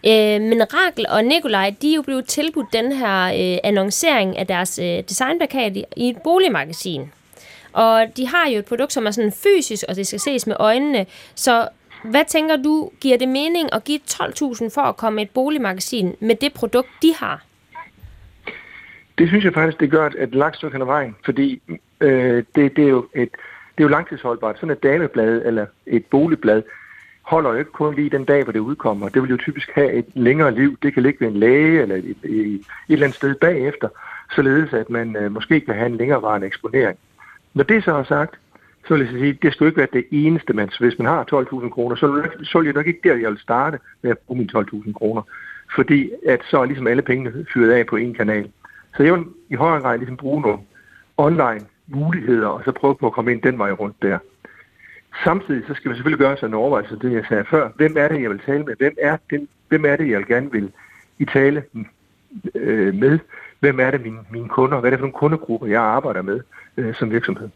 Øh, 0.07 0.41
men 0.41 0.63
Rakel 0.75 1.07
og 1.09 1.25
Nikolaj, 1.25 1.75
de 1.83 1.91
er 1.91 1.97
jo 1.97 2.03
blevet 2.03 2.27
tilbudt 2.27 2.73
den 2.73 2.93
her 2.93 3.25
øh, 3.25 3.59
annoncering 3.65 4.39
af 4.39 4.47
deres 4.47 4.79
øh, 4.79 5.03
designplakat 5.09 5.77
i, 5.77 5.85
i 5.97 6.09
et 6.09 6.17
boligmagasin. 6.25 7.13
Og 7.73 8.07
de 8.17 8.29
har 8.29 8.49
jo 8.49 8.59
et 8.59 8.65
produkt, 8.65 8.93
som 8.93 9.07
er 9.07 9.11
sådan 9.11 9.33
fysisk, 9.33 9.85
og 9.89 9.97
det 9.97 10.07
skal 10.07 10.21
ses 10.21 10.47
med 10.47 10.57
øjnene. 10.59 11.07
Så 11.35 11.69
hvad 12.05 12.25
tænker 12.29 12.57
du, 12.57 12.91
giver 13.01 13.19
det 13.19 13.29
mening 13.29 13.69
at 13.73 13.85
give 13.85 14.01
12.000 14.11 14.69
for 14.69 14.81
at 14.81 14.97
komme 14.97 15.21
i 15.21 15.25
et 15.25 15.31
boligmagasin 15.31 16.15
med 16.21 16.35
det 16.35 16.53
produkt, 16.53 16.89
de 17.03 17.15
har? 17.19 17.45
Det 19.19 19.29
synes 19.29 19.45
jeg 19.45 19.55
faktisk, 19.55 19.81
det 19.81 19.91
gør 19.91 20.07
et, 20.19 20.35
langt 20.35 20.57
stykke 20.57 20.75
hen 20.75 20.83
ad 20.83 20.87
vejen, 20.87 21.17
fordi 21.25 21.63
øh, 22.01 22.45
det, 22.55 22.77
det, 22.77 22.85
er 22.85 22.89
jo 22.89 23.07
et, 23.15 23.31
det 23.77 23.79
er 23.79 23.83
jo 23.83 23.89
langtidsholdbart. 23.89 24.57
Sådan 24.57 24.71
et 24.71 24.83
dameblad 24.83 25.43
eller 25.45 25.67
et 25.87 26.05
boligblad 26.05 26.63
holder 27.23 27.51
jo 27.51 27.57
ikke 27.59 27.73
kun 27.73 27.95
lige 27.95 28.11
den 28.11 28.25
dag, 28.25 28.43
hvor 28.43 28.53
det 28.53 28.61
udkommer. 28.61 29.09
Det 29.09 29.23
vil 29.23 29.31
jo 29.31 29.37
typisk 29.37 29.71
have 29.75 29.93
et 29.93 30.07
længere 30.15 30.55
liv. 30.55 30.79
Det 30.83 30.95
kan 30.95 31.03
ligge 31.03 31.21
ved 31.21 31.29
en 31.29 31.37
læge 31.37 31.83
eller 31.83 31.97
et, 31.97 32.05
et, 32.05 32.17
et, 32.25 32.55
et 32.55 32.61
eller 32.89 33.07
andet 33.07 33.17
sted 33.17 33.35
bagefter, 33.35 33.89
således 34.35 34.73
at 34.73 34.91
man 34.91 35.17
øh, 35.17 35.33
måske 35.33 35.61
kan 35.61 35.75
have 35.75 35.87
en 35.87 35.97
længerevarende 35.97 36.47
eksponering. 36.47 36.99
Når 37.55 37.65
det 37.65 37.85
så 37.85 37.93
er 37.95 38.05
sagt, 38.05 38.39
så 38.89 38.95
vil 38.95 39.01
jeg 39.01 39.13
så 39.13 39.19
sige, 39.19 39.39
det 39.43 39.53
skal 39.53 39.65
jo 39.65 39.69
ikke 39.69 39.79
være 39.79 39.89
det 39.93 40.07
eneste, 40.11 40.53
man, 40.53 40.71
hvis 40.81 40.99
man 40.99 41.07
har 41.07 41.25
12.000 41.63 41.69
kroner, 41.69 41.97
så 41.97 42.07
er 42.07 42.15
det 42.15 42.25
nok- 42.25 42.47
så 42.47 42.73
nok 42.75 42.87
ikke 42.87 43.01
der, 43.05 43.17
jeg 43.17 43.31
vil 43.31 43.39
starte 43.39 43.79
med 44.03 44.11
at 44.11 44.19
bruge 44.19 44.39
mine 44.39 44.51
12.000 44.87 44.93
kroner. 44.93 45.23
Fordi 45.75 46.11
at 46.27 46.41
så 46.51 46.61
er 46.61 46.65
ligesom 46.65 46.87
alle 46.87 47.03
pengene 47.03 47.47
fyret 47.55 47.71
af 47.71 47.87
på 47.87 47.97
en 47.97 48.15
kanal. 48.15 48.51
Så 48.97 49.03
jeg 49.03 49.15
vil 49.15 49.25
i 49.51 49.55
højere 49.55 49.81
grad 49.81 49.99
ligesom 49.99 50.17
bruge 50.17 50.43
nogle 50.43 50.59
online 51.17 51.61
muligheder, 51.87 52.49
og 52.49 52.63
så 52.65 52.73
prøve 52.73 52.97
på 52.97 53.07
at 53.07 53.13
komme 53.13 53.33
ind 53.33 53.43
den 53.43 53.59
vej 53.59 53.73
rundt 53.73 54.03
der. 54.03 54.19
Samtidig 55.25 55.63
så 55.67 55.75
skal 55.75 55.91
vi 55.91 55.97
selvfølgelig 55.97 56.19
gøre 56.19 56.37
sig 56.37 56.47
en 56.47 56.55
overvejelse, 56.55 56.99
det 56.99 57.13
jeg 57.13 57.25
sagde 57.29 57.45
før. 57.45 57.69
Hvem 57.77 57.95
er 57.97 58.09
det, 58.09 58.23
jeg 58.23 58.31
vil 58.31 58.41
tale 58.47 58.65
med? 58.65 58.75
Hvem 58.77 58.97
er, 59.01 59.17
den, 59.31 59.49
hvem 59.69 59.85
er 59.85 59.97
det, 59.97 60.11
jeg 60.11 60.25
gerne 60.25 60.53
vil 60.53 60.73
i 61.19 61.25
tale 61.25 61.65
øh, 62.55 62.95
med? 62.95 63.19
Hvem 63.61 63.81
er 63.81 63.91
det, 63.91 64.01
mine, 64.01 64.19
mine 64.31 64.49
kunder? 64.49 64.81
Hvad 64.81 64.89
er 64.89 64.91
det 64.91 64.99
for 64.99 65.07
nogle 65.07 65.19
kundegrupper, 65.19 65.67
jeg 65.67 65.83
arbejder 65.83 66.23
med 66.23 66.41
øh, 66.77 66.95
som 66.95 67.11
virksomhed? 67.11 67.49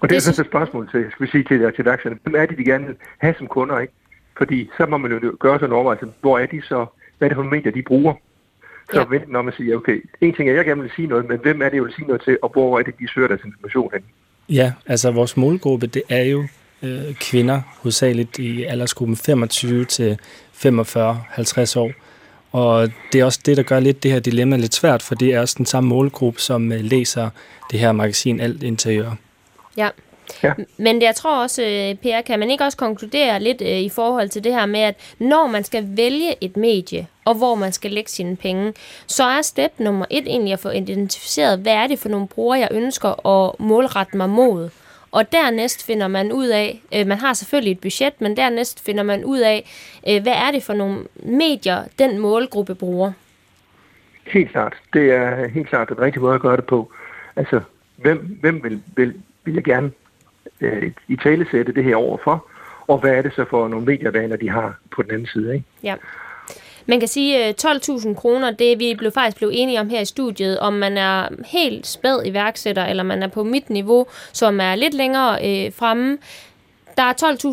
Og 0.00 0.08
det 0.08 0.16
er 0.16 0.20
sådan 0.20 0.44
et 0.44 0.50
spørgsmål 0.50 0.90
til, 0.90 1.06
skal 1.10 1.26
vi 1.26 1.30
sige 1.30 1.44
til, 1.44 1.72
til 1.76 1.84
værksætterne. 1.84 2.20
Hvem 2.22 2.34
er 2.34 2.46
det, 2.46 2.58
de 2.58 2.64
gerne 2.64 2.86
vil 2.86 2.96
have 3.18 3.34
som 3.38 3.46
kunder, 3.46 3.78
ikke? 3.78 3.92
Fordi 4.38 4.70
så 4.76 4.86
må 4.86 4.96
man 4.96 5.12
jo 5.12 5.36
gøre 5.40 5.58
sig 5.58 5.66
en 5.66 5.72
overvejelse, 5.72 6.12
hvor 6.20 6.38
er 6.38 6.46
de 6.46 6.62
så, 6.62 6.86
hvad 7.18 7.26
er 7.26 7.28
det 7.28 7.36
for 7.36 7.42
medier, 7.42 7.72
de 7.72 7.82
bruger? 7.82 8.14
Så 8.92 9.06
ja. 9.12 9.18
når 9.28 9.42
man 9.42 9.54
siger, 9.56 9.76
okay, 9.76 10.04
en 10.20 10.34
ting 10.34 10.48
er, 10.48 10.54
jeg 10.54 10.64
gerne 10.64 10.82
vil 10.82 10.90
sige 10.96 11.08
noget, 11.08 11.28
men 11.28 11.38
hvem 11.38 11.62
er 11.62 11.68
det, 11.68 11.74
jeg 11.74 11.84
vil 11.84 11.92
sige 11.94 12.06
noget 12.06 12.22
til, 12.22 12.38
og 12.42 12.48
hvor 12.52 12.78
er 12.78 12.82
det, 12.82 12.94
de 12.98 13.08
søger 13.08 13.28
deres 13.28 13.40
information 13.44 13.90
hen? 13.92 14.02
Ja, 14.48 14.72
altså 14.86 15.10
vores 15.10 15.36
målgruppe, 15.36 15.86
det 15.86 16.02
er 16.08 16.24
jo 16.24 16.44
øh, 16.82 17.14
kvinder, 17.14 17.60
hovedsageligt 17.82 18.38
i 18.38 18.64
aldersgruppen 18.64 19.16
25 19.16 19.84
til 19.84 20.18
45-50 20.54 21.78
år. 21.78 21.90
Og 22.52 22.88
det 23.12 23.20
er 23.20 23.24
også 23.24 23.40
det, 23.46 23.56
der 23.56 23.62
gør 23.62 23.80
lidt 23.80 24.02
det 24.02 24.10
her 24.10 24.20
dilemma 24.20 24.56
lidt 24.56 24.74
svært, 24.74 25.02
for 25.02 25.14
det 25.14 25.34
er 25.34 25.40
også 25.40 25.54
den 25.58 25.66
samme 25.66 25.88
målgruppe, 25.88 26.40
som 26.40 26.72
øh, 26.72 26.80
læser 26.80 27.30
det 27.70 27.80
her 27.80 27.92
magasin 27.92 28.40
Alt 28.40 28.62
Interiør. 28.62 29.10
Ja. 29.76 29.88
Ja. 30.42 30.52
Men 30.76 31.02
jeg 31.02 31.14
tror 31.14 31.42
også, 31.42 31.62
øh, 31.62 31.94
Per, 31.94 32.20
kan 32.20 32.38
man 32.38 32.50
ikke 32.50 32.64
også 32.64 32.78
konkludere 32.78 33.40
lidt 33.40 33.62
øh, 33.62 33.78
i 33.80 33.88
forhold 33.88 34.28
til 34.28 34.44
det 34.44 34.52
her 34.52 34.66
med, 34.66 34.80
at 34.80 34.94
når 35.18 35.46
man 35.46 35.64
skal 35.64 35.86
vælge 35.96 36.44
et 36.44 36.56
medie, 36.56 37.06
og 37.24 37.34
hvor 37.34 37.54
man 37.54 37.72
skal 37.72 37.90
lægge 37.90 38.10
sine 38.10 38.36
penge, 38.36 38.72
så 39.06 39.24
er 39.24 39.42
step 39.42 39.72
nummer 39.78 40.06
et 40.10 40.26
egentlig 40.26 40.52
at 40.52 40.58
få 40.58 40.70
identificeret, 40.70 41.58
hvad 41.58 41.72
er 41.72 41.86
det 41.86 41.98
for 41.98 42.08
nogle 42.08 42.28
brugere, 42.28 42.58
jeg 42.58 42.68
ønsker 42.70 43.26
at 43.26 43.60
målrette 43.60 44.16
mig 44.16 44.28
mod. 44.28 44.70
Og 45.12 45.32
dernæst 45.32 45.86
finder 45.86 46.08
man 46.08 46.32
ud 46.32 46.46
af, 46.46 46.80
øh, 46.94 47.06
man 47.06 47.18
har 47.18 47.32
selvfølgelig 47.32 47.72
et 47.72 47.80
budget, 47.80 48.20
men 48.20 48.36
dernæst 48.36 48.84
finder 48.84 49.02
man 49.02 49.24
ud 49.24 49.38
af, 49.38 49.70
øh, 50.08 50.22
hvad 50.22 50.32
er 50.32 50.50
det 50.50 50.62
for 50.62 50.72
nogle 50.74 50.98
medier, 51.14 51.84
den 51.98 52.18
målgruppe 52.18 52.74
bruger. 52.74 53.12
Helt 54.26 54.50
klart. 54.50 54.76
Det 54.92 55.12
er 55.12 55.48
helt 55.48 55.68
klart 55.68 55.88
den 55.88 56.00
rigtige 56.00 56.22
måde 56.22 56.34
at 56.34 56.40
gøre 56.40 56.56
det 56.56 56.64
på. 56.64 56.92
Altså, 57.36 57.60
hvem, 57.96 58.38
hvem 58.40 58.62
vil, 58.62 58.82
vil, 58.96 59.14
vil 59.44 59.54
jeg 59.54 59.64
gerne 59.64 59.90
øh, 60.60 60.92
i 61.08 61.16
talesætte 61.16 61.72
det 61.72 61.84
her 61.84 61.96
overfor, 61.96 62.46
og 62.86 62.98
hvad 62.98 63.10
er 63.10 63.22
det 63.22 63.32
så 63.36 63.44
for 63.50 63.68
nogle 63.68 63.86
medievaner, 63.86 64.36
de 64.36 64.50
har 64.50 64.78
på 64.90 65.02
den 65.02 65.10
anden 65.10 65.26
side. 65.26 65.54
Ikke? 65.54 65.66
Ja. 65.82 65.94
Man 66.86 67.00
kan 67.00 67.08
sige, 67.08 67.48
øh, 67.48 67.54
12.000 67.62 68.14
kroner, 68.14 68.50
det 68.50 68.78
vi 68.78 68.94
blev 68.98 69.12
faktisk 69.12 69.36
blev 69.36 69.50
enige 69.52 69.80
om 69.80 69.90
her 69.90 70.00
i 70.00 70.04
studiet, 70.04 70.58
om 70.58 70.72
man 70.72 70.96
er 70.96 71.28
helt 71.46 71.86
spæd 71.86 72.22
iværksætter, 72.24 72.84
eller 72.84 73.02
man 73.02 73.22
er 73.22 73.28
på 73.28 73.44
mit 73.44 73.70
niveau, 73.70 74.06
som 74.32 74.60
er 74.60 74.74
lidt 74.74 74.94
længere 74.94 75.32
øh, 75.32 75.72
fremme. 75.72 76.18
Der 76.96 77.02
er 77.02 77.12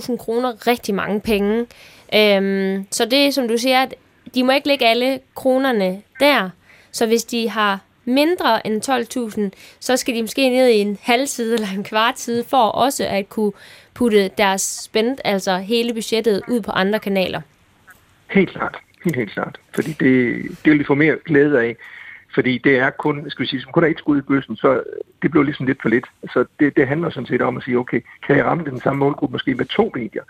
12.000 0.09 0.17
kroner 0.17 0.67
rigtig 0.67 0.95
mange 0.95 1.21
penge. 1.21 1.65
Øhm, 2.15 2.87
så 2.91 3.05
det 3.05 3.33
som 3.33 3.47
du 3.47 3.57
siger, 3.57 3.81
at 3.81 3.95
de 4.35 4.43
må 4.43 4.51
ikke 4.51 4.67
lægge 4.67 4.87
alle 4.87 5.19
kronerne 5.35 6.01
der. 6.19 6.49
Så 6.91 7.05
hvis 7.05 7.23
de 7.23 7.49
har 7.49 7.79
mindre 8.07 8.67
end 8.67 9.51
12.000, 9.53 9.77
så 9.79 9.97
skal 9.97 10.15
de 10.15 10.21
måske 10.21 10.49
ned 10.49 10.67
i 10.69 10.77
en 10.77 10.97
halv 11.01 11.27
side 11.27 11.53
eller 11.53 11.67
en 11.75 11.83
kvart 11.83 12.19
side, 12.19 12.43
for 12.43 12.57
også 12.57 13.07
at 13.07 13.29
kunne 13.29 13.51
putte 13.93 14.27
deres 14.37 14.61
spændt, 14.61 15.21
altså 15.25 15.57
hele 15.57 15.93
budgettet, 15.93 16.41
ud 16.47 16.61
på 16.61 16.71
andre 16.71 16.99
kanaler. 16.99 17.41
Helt 18.31 18.49
klart. 18.49 18.77
Helt, 19.03 19.15
helt 19.15 19.31
klart. 19.31 19.57
Fordi 19.75 19.91
det, 19.91 20.43
det 20.65 20.71
vil 20.71 20.79
vi 20.79 20.83
få 20.83 20.95
mere 20.95 21.15
glæde 21.25 21.61
af. 21.61 21.75
Fordi 22.33 22.57
det 22.57 22.77
er 22.77 22.89
kun, 22.89 23.29
skal 23.29 23.43
vi 23.43 23.47
sige, 23.47 23.61
som 23.61 23.71
kun 23.71 23.83
er 23.83 23.87
et 23.87 23.97
skud 23.97 24.17
i 24.17 24.21
bøssen, 24.21 24.55
så 24.55 24.83
det 25.21 25.31
bliver 25.31 25.43
ligesom 25.43 25.65
lidt 25.65 25.81
for 25.81 25.89
lidt. 25.89 26.05
Så 26.33 26.45
det, 26.59 26.77
det 26.77 26.87
handler 26.87 27.09
sådan 27.09 27.27
set 27.27 27.41
om 27.41 27.57
at 27.57 27.63
sige, 27.63 27.77
okay, 27.77 28.01
kan 28.27 28.37
jeg 28.37 28.45
ramme 28.45 28.65
den 28.65 28.81
samme 28.81 28.99
målgruppe 28.99 29.33
måske 29.33 29.55
med 29.55 29.65
to 29.65 29.91
medier? 29.95 30.23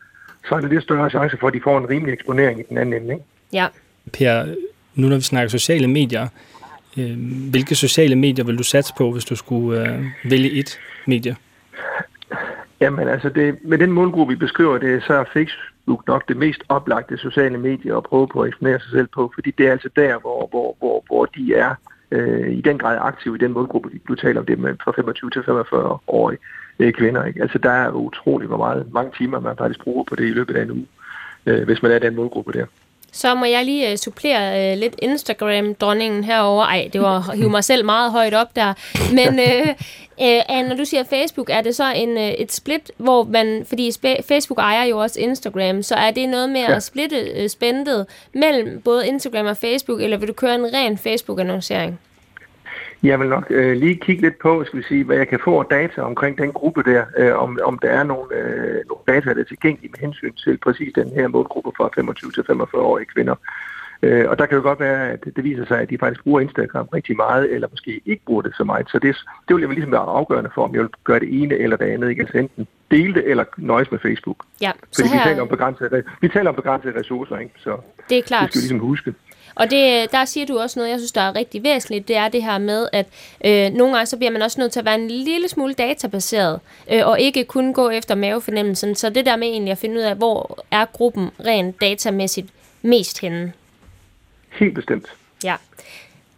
Så 0.50 0.56
er 0.56 0.60
det 0.62 0.70
lidt 0.70 0.84
større 0.84 1.10
chance 1.10 1.38
for, 1.38 1.48
at 1.48 1.54
de 1.54 1.62
får 1.64 1.78
en 1.78 1.90
rimelig 1.90 2.14
eksponering 2.14 2.60
i 2.60 2.64
den 2.70 2.78
anden 2.78 3.02
ende. 3.02 3.14
Ikke? 3.14 3.26
Ja. 3.54 3.68
Per, 4.14 4.56
nu 4.96 5.08
når 5.08 5.16
vi 5.16 5.22
snakker 5.22 5.50
sociale 5.50 5.88
medier, 5.88 6.28
øh, 6.98 7.50
hvilke 7.50 7.76
sociale 7.76 8.16
medier 8.16 8.46
vil 8.46 8.58
du 8.58 8.64
satse 8.64 8.94
på, 8.98 9.12
hvis 9.12 9.26
du 9.26 9.36
skulle 9.36 9.90
øh, 9.90 10.06
vælge 10.24 10.52
et 10.52 10.80
medie? 11.08 11.36
Jamen 12.82 13.08
altså, 13.08 13.30
det, 13.30 13.58
med 13.64 13.78
den 13.78 13.92
målgruppe, 13.92 14.34
vi 14.34 14.40
beskriver 14.40 14.78
det, 14.78 15.04
så 15.04 15.14
er 15.14 15.24
Facebook 15.34 16.08
nok 16.08 16.28
det 16.28 16.38
mest 16.38 16.64
oplagte 16.70 17.18
sociale 17.18 17.58
medie 17.58 17.96
at 17.96 18.04
prøve 18.04 18.28
på 18.28 18.42
at 18.42 18.48
eksponere 18.48 18.80
sig 18.80 18.92
selv 18.92 19.08
på, 19.08 19.32
fordi 19.36 19.52
det 19.52 19.68
er 19.68 19.72
altså 19.72 19.90
der, 19.96 20.20
hvor, 20.20 20.48
hvor, 20.48 20.76
hvor, 20.80 21.04
hvor 21.08 21.26
de 21.26 21.54
er 21.56 21.76
øh, 22.12 22.52
i 22.52 22.62
den 22.62 22.78
grad 22.78 22.98
aktive 23.02 23.36
i 23.36 23.38
den 23.38 23.54
målgruppe, 23.54 23.90
du 24.08 24.16
taler 24.16 24.40
om 24.40 24.46
det 24.46 24.60
med 24.60 24.76
fra 24.84 24.92
25 24.96 25.30
til 25.30 25.44
45 25.44 25.98
årige 26.08 26.40
øh, 26.80 26.94
kvinder. 26.94 27.26
Ikke? 27.26 27.42
Altså 27.42 27.58
der 27.58 27.72
er 27.72 27.92
utrolig 27.92 28.48
hvor 28.48 28.58
meget, 28.58 28.94
mange 28.94 29.12
timer 29.18 29.40
man 29.40 29.58
faktisk 29.58 29.84
bruger 29.84 30.04
på 30.04 30.16
det 30.16 30.24
i 30.26 30.34
løbet 30.34 30.56
af 30.56 30.64
en 30.64 30.72
uge, 30.72 30.88
øh, 31.46 31.64
hvis 31.66 31.82
man 31.82 31.92
er 31.92 32.00
den 32.00 32.16
målgruppe 32.16 32.54
der. 32.54 32.66
Så 33.12 33.36
må 33.36 33.46
jeg 33.46 33.66
lige 33.66 33.92
uh, 33.92 33.98
supplere 33.98 34.74
uh, 34.74 34.80
lidt 34.80 34.96
Instagram-dronningen 35.02 36.24
herover. 36.24 36.64
Ej, 36.64 36.90
det 36.94 37.02
var 37.02 37.32
hive 37.36 37.50
mig 37.50 37.64
selv 37.64 37.86
meget 37.86 38.12
højt 38.12 38.34
op 38.34 38.56
der. 38.56 38.74
Men 39.12 39.28
uh, 39.28 39.68
uh, 40.18 40.68
når 40.68 40.76
du 40.76 40.86
siger 40.86 41.04
Facebook, 41.04 41.50
er 41.50 41.62
det 41.62 41.76
så 41.76 41.94
en, 41.96 42.18
uh, 42.18 42.24
et 42.24 42.54
split, 42.54 42.92
hvor 42.98 43.24
man, 43.24 43.66
fordi 43.68 43.92
Facebook 44.28 44.60
ejer 44.60 44.84
jo 44.84 44.98
også 44.98 45.20
Instagram, 45.20 45.84
så 45.84 45.96
er 45.96 46.12
det 46.12 46.30
noget 46.30 46.50
med 46.50 46.62
ja. 46.62 46.76
at 46.76 46.84
splitte 46.84 47.44
uh, 47.44 47.48
spændet 47.50 48.06
mellem 48.34 48.82
både 48.82 49.08
Instagram 49.08 49.46
og 49.46 49.58
Facebook, 49.58 50.02
eller 50.02 50.18
vil 50.18 50.28
du 50.28 50.34
køre 50.34 50.56
en 50.56 50.74
ren 50.74 50.98
Facebook-annoncering? 50.98 52.00
Jeg 53.04 53.20
vil 53.20 53.30
nok 53.30 53.46
øh, 53.50 53.78
lige 53.78 53.96
kigge 53.96 54.22
lidt 54.22 54.40
på, 54.40 54.64
skal 54.66 54.80
vi 54.80 54.84
sige, 54.84 55.04
hvad 55.04 55.18
jeg 55.18 55.28
kan 55.28 55.40
få 55.44 55.60
af 55.60 55.66
data 55.66 56.02
omkring 56.02 56.38
den 56.38 56.54
gruppe 56.54 56.84
der, 56.84 57.06
øh, 57.18 57.38
om, 57.38 57.60
om 57.64 57.80
der 57.80 57.90
er 57.90 58.04
nogle, 58.04 58.36
øh, 58.36 58.82
nogle 58.88 59.04
data, 59.08 59.34
der 59.34 59.40
er 59.40 59.44
tilgængelige 59.44 59.92
med 59.92 60.00
hensyn 60.00 60.34
til 60.34 60.58
præcis 60.58 60.94
den 60.96 61.10
her 61.10 61.28
målgruppe 61.28 61.72
fra 61.78 61.90
25 61.96 62.32
til 62.32 62.42
45-årige 62.42 63.06
kvinder. 63.06 63.36
Øh, 64.02 64.30
og 64.30 64.40
der 64.40 64.46
kan 64.46 64.58
jo 64.58 64.62
godt 64.62 64.80
være, 64.80 65.10
at 65.10 65.24
det 65.36 65.44
viser 65.44 65.66
sig, 65.66 65.80
at 65.80 65.90
de 65.90 65.98
faktisk 65.98 66.24
bruger 66.24 66.42
Instagram 66.42 66.86
rigtig 66.94 67.16
meget, 67.16 67.54
eller 67.54 67.68
måske 67.72 68.02
ikke 68.06 68.26
bruger 68.26 68.42
det 68.42 68.56
så 68.56 68.64
meget. 68.64 68.90
Så 68.90 69.00
det, 69.00 69.16
det 69.48 69.56
vil 69.56 69.62
jeg 69.62 69.70
ligesom 69.70 69.92
være 69.92 70.02
afgørende 70.02 70.50
for, 70.56 70.64
om 70.64 70.74
jeg 70.74 70.82
vil 70.82 70.90
gøre 71.04 71.20
det 71.20 71.42
ene 71.42 71.56
eller 71.56 71.78
det 71.78 71.86
andet. 71.86 72.10
Ikke? 72.10 72.22
Altså 72.22 72.38
enten 72.38 72.68
dele 72.92 73.14
det, 73.14 73.30
eller 73.32 73.44
nøjes 73.58 73.92
med 73.92 74.00
Facebook. 74.00 74.46
Ja, 74.62 74.72
så 74.92 75.08
her... 75.08 75.14
vi, 75.14 75.24
taler 75.24 75.42
om 75.42 75.48
begrænsede, 75.48 76.04
vi 76.22 76.28
taler 76.28 76.50
om 76.50 76.56
begrænsede 76.56 77.00
ressourcer, 77.00 77.38
ikke? 77.38 77.54
så 77.58 77.78
det 78.10 78.18
er 78.18 78.22
klart. 78.22 78.44
det 78.44 78.52
skal 78.52 78.60
vi 78.60 78.64
ligesom 78.64 78.80
huske. 78.80 79.14
Og 79.58 79.72
det, 79.72 80.12
der 80.12 80.26
siger 80.26 80.46
du 80.46 80.60
også 80.60 80.80
noget, 80.80 80.92
jeg 80.92 81.00
synes, 81.00 81.12
der 81.12 81.22
er 81.22 81.36
rigtig 81.36 81.64
væsentligt, 81.64 82.08
det 82.08 82.16
er 82.16 82.28
det 82.28 82.44
her 82.44 82.58
med, 82.58 82.88
at 82.94 83.08
øh, 83.46 83.74
nogle 83.74 83.94
gange 83.94 84.06
så 84.06 84.18
bliver 84.18 84.32
man 84.32 84.42
også 84.42 84.60
nødt 84.62 84.72
til 84.72 84.80
at 84.80 84.86
være 84.86 84.96
en 84.96 85.08
lille 85.08 85.48
smule 85.48 85.74
databaseret, 85.74 86.60
øh, 86.92 87.08
og 87.08 87.20
ikke 87.20 87.44
kun 87.44 87.74
gå 87.74 87.90
efter 87.90 88.16
mavefornemmelsen. 88.16 88.96
Så 88.96 89.10
det 89.10 89.26
der 89.26 89.36
med 89.36 89.48
egentlig 89.48 89.72
at 89.72 89.78
finde 89.78 89.96
ud 89.96 90.02
af, 90.02 90.16
hvor 90.16 90.66
er 90.72 90.86
gruppen 90.86 91.30
rent 91.46 91.82
datamæssigt 91.82 92.48
mest 92.82 93.22
henne. 93.22 93.54
Helt 94.60 94.76
bestemt. 94.76 95.08
Ja. 95.44 95.56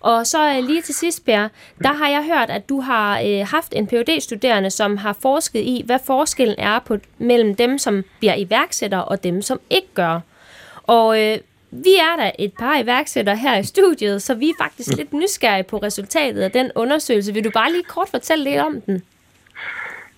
Og 0.02 0.28
så 0.28 0.50
øh, 0.50 0.64
lige 0.64 0.82
til 0.82 0.96
sidst, 0.96 1.26
Per, 1.26 1.48
der 1.84 1.94
har 1.94 2.10
jeg 2.10 2.24
hørt, 2.24 2.50
at 2.50 2.70
du 2.70 2.82
har 2.82 3.22
øh, 3.26 3.48
haft 3.48 3.74
en 3.76 3.88
phd 3.88 4.20
studerende 4.22 4.70
som 4.70 4.98
har 4.98 5.18
forsket 5.22 5.62
i, 5.62 5.84
hvad 5.86 6.00
forskellen 6.06 6.56
er 6.58 6.80
på 6.80 6.98
mellem 7.18 7.56
dem, 7.56 7.78
som 7.78 8.04
bliver 8.20 8.36
iværksættere, 8.36 9.06
og 9.06 9.24
dem, 9.24 9.42
som 9.42 9.60
ikke 9.70 9.88
gør. 9.94 10.20
Og 10.84 11.22
øh, 11.22 11.38
vi 11.72 11.96
er 12.00 12.16
da 12.24 12.32
et 12.40 12.54
par 12.60 12.80
iværksættere 12.80 13.36
her 13.36 13.58
i 13.58 13.64
studiet, 13.64 14.22
så 14.22 14.34
vi 14.34 14.50
er 14.50 14.54
faktisk 14.64 14.98
lidt 14.98 15.14
nysgerrige 15.14 15.64
på 15.64 15.78
resultatet 15.78 16.42
af 16.42 16.52
den 16.52 16.72
undersøgelse. 16.76 17.34
Vil 17.34 17.44
du 17.44 17.52
bare 17.54 17.72
lige 17.72 17.84
kort 17.84 18.10
fortælle 18.10 18.44
lidt 18.44 18.62
om 18.62 18.82
den? 18.82 19.04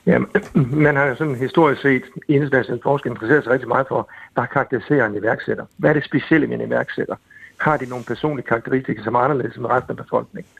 Ja, 0.06 0.20
man 0.54 0.96
har 0.96 1.06
jo 1.06 1.16
sådan 1.16 1.36
historisk 1.36 1.82
set 1.82 2.04
i 2.28 2.34
international 2.34 2.80
forskning 2.84 3.16
interesseret 3.16 3.44
sig 3.44 3.54
rigtig 3.54 3.68
meget 3.68 3.88
for, 3.88 4.10
hvad 4.34 4.44
karakteriserer 4.54 5.06
en 5.06 5.16
iværksætter? 5.16 5.66
Hvad 5.78 5.90
er 5.90 5.94
det 5.94 6.06
specielle 6.06 6.48
med 6.48 6.60
en 6.60 6.68
iværksætter? 6.68 7.16
Har 7.58 7.78
de 7.78 7.86
nogle 7.86 8.06
personlige 8.06 8.48
karakteristika, 8.48 9.04
som 9.04 9.16
er 9.16 9.20
anderledes 9.20 9.56
end 9.56 9.66
resten 9.66 9.92
af 9.92 9.98
befolkningen? 9.98 10.52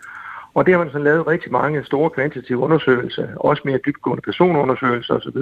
Og 0.54 0.66
det 0.66 0.74
har 0.74 0.80
man 0.80 0.92
sådan 0.92 1.04
lavet 1.04 1.28
rigtig 1.28 1.52
mange 1.52 1.86
store 1.86 2.10
kvantitative 2.10 2.58
undersøgelser, 2.58 3.28
også 3.36 3.62
mere 3.66 3.80
dybgående 3.86 4.22
personundersøgelser 4.22 5.14
osv. 5.14 5.38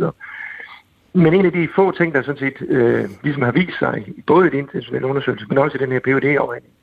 Men 1.13 1.34
en 1.34 1.45
af 1.45 1.52
de 1.52 1.67
få 1.76 1.91
ting, 1.91 2.13
der 2.13 2.22
sådan 2.22 2.39
set 2.39 2.62
øh, 2.69 3.10
ligesom 3.24 3.41
har 3.41 3.52
vist 3.52 3.80
sig, 3.80 4.13
både 4.28 4.48
i 4.48 4.50
den 4.50 4.60
internationale 4.60 5.06
undersøgelse, 5.06 5.45
men 5.50 5.58
også 5.58 5.78
i 5.78 5.82
den 5.82 5.91
her 5.91 6.00
phd 6.00 6.26
afregning 6.26 6.74